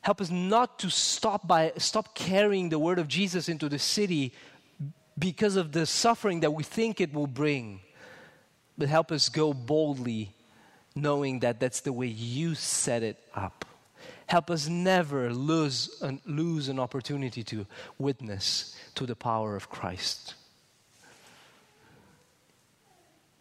help 0.00 0.20
us 0.20 0.30
not 0.30 0.78
to 0.78 0.88
stop 0.88 1.46
by 1.46 1.72
stop 1.76 2.14
carrying 2.14 2.68
the 2.68 2.78
word 2.78 2.98
of 3.00 3.08
Jesus 3.08 3.48
into 3.48 3.68
the 3.68 3.78
city 3.78 4.32
because 5.18 5.56
of 5.56 5.72
the 5.72 5.84
suffering 5.84 6.40
that 6.40 6.52
we 6.52 6.62
think 6.62 7.00
it 7.00 7.12
will 7.12 7.26
bring. 7.26 7.80
But 8.80 8.88
help 8.88 9.12
us 9.12 9.28
go 9.28 9.52
boldly, 9.52 10.32
knowing 10.96 11.40
that 11.40 11.60
that's 11.60 11.80
the 11.80 11.92
way 11.92 12.06
you 12.06 12.54
set 12.54 13.02
it 13.02 13.18
up. 13.34 13.66
Help 14.26 14.50
us 14.50 14.68
never 14.68 15.34
lose 15.34 16.00
an, 16.00 16.22
lose 16.24 16.70
an 16.70 16.78
opportunity 16.80 17.42
to 17.42 17.66
witness 17.98 18.74
to 18.94 19.04
the 19.04 19.14
power 19.14 19.54
of 19.54 19.68
Christ. 19.68 20.32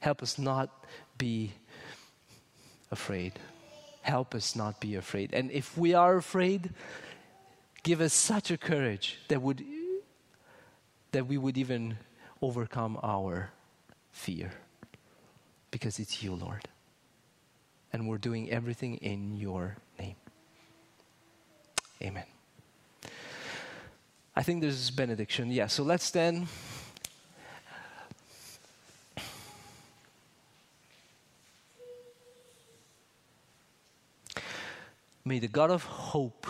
Help 0.01 0.21
us 0.21 0.37
not 0.37 0.85
be 1.17 1.53
afraid. 2.91 3.39
Help 4.01 4.35
us 4.35 4.57
not 4.57 4.81
be 4.81 4.95
afraid. 4.95 5.33
And 5.33 5.51
if 5.51 5.77
we 5.77 5.93
are 5.93 6.17
afraid, 6.17 6.71
give 7.83 8.01
us 8.01 8.13
such 8.13 8.51
a 8.51 8.57
courage 8.57 9.19
that 9.29 9.41
would 9.41 9.63
that 11.13 11.27
we 11.27 11.37
would 11.37 11.57
even 11.57 11.97
overcome 12.41 12.99
our 13.01 13.51
fear. 14.11 14.51
Because 15.71 15.99
it's 15.99 16.23
you, 16.23 16.33
Lord. 16.33 16.67
And 17.91 18.07
we're 18.07 18.17
doing 18.17 18.49
everything 18.51 18.97
in 18.97 19.35
your 19.37 19.77
name. 19.99 20.15
Amen. 22.01 22.25
I 24.35 24.43
think 24.43 24.61
there's 24.61 24.89
benediction. 24.91 25.51
Yeah, 25.51 25.67
so 25.67 25.83
let's 25.83 26.05
stand. 26.05 26.47
May 35.25 35.39
the 35.39 35.47
God 35.47 35.69
of 35.69 35.83
hope 35.83 36.47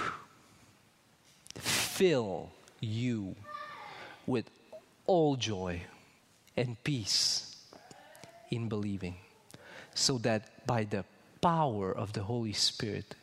fill 1.56 2.52
you 2.80 3.36
with 4.26 4.50
all 5.06 5.36
joy 5.36 5.82
and 6.56 6.82
peace 6.84 7.49
in 8.52 8.70
believing, 8.70 9.16
so 9.94 10.18
that 10.20 10.66
by 10.66 10.84
the 10.84 11.06
power 11.42 11.92
of 11.92 12.14
the 12.14 12.24
Holy 12.24 12.54
Spirit 12.54 13.16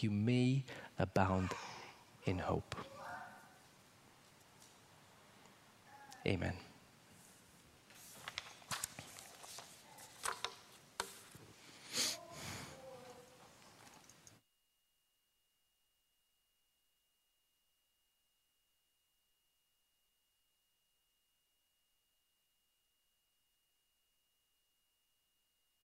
you 0.00 0.10
may 0.10 0.64
abound 0.98 1.50
in 2.24 2.38
hope. 2.38 2.74
Amen. 6.26 6.63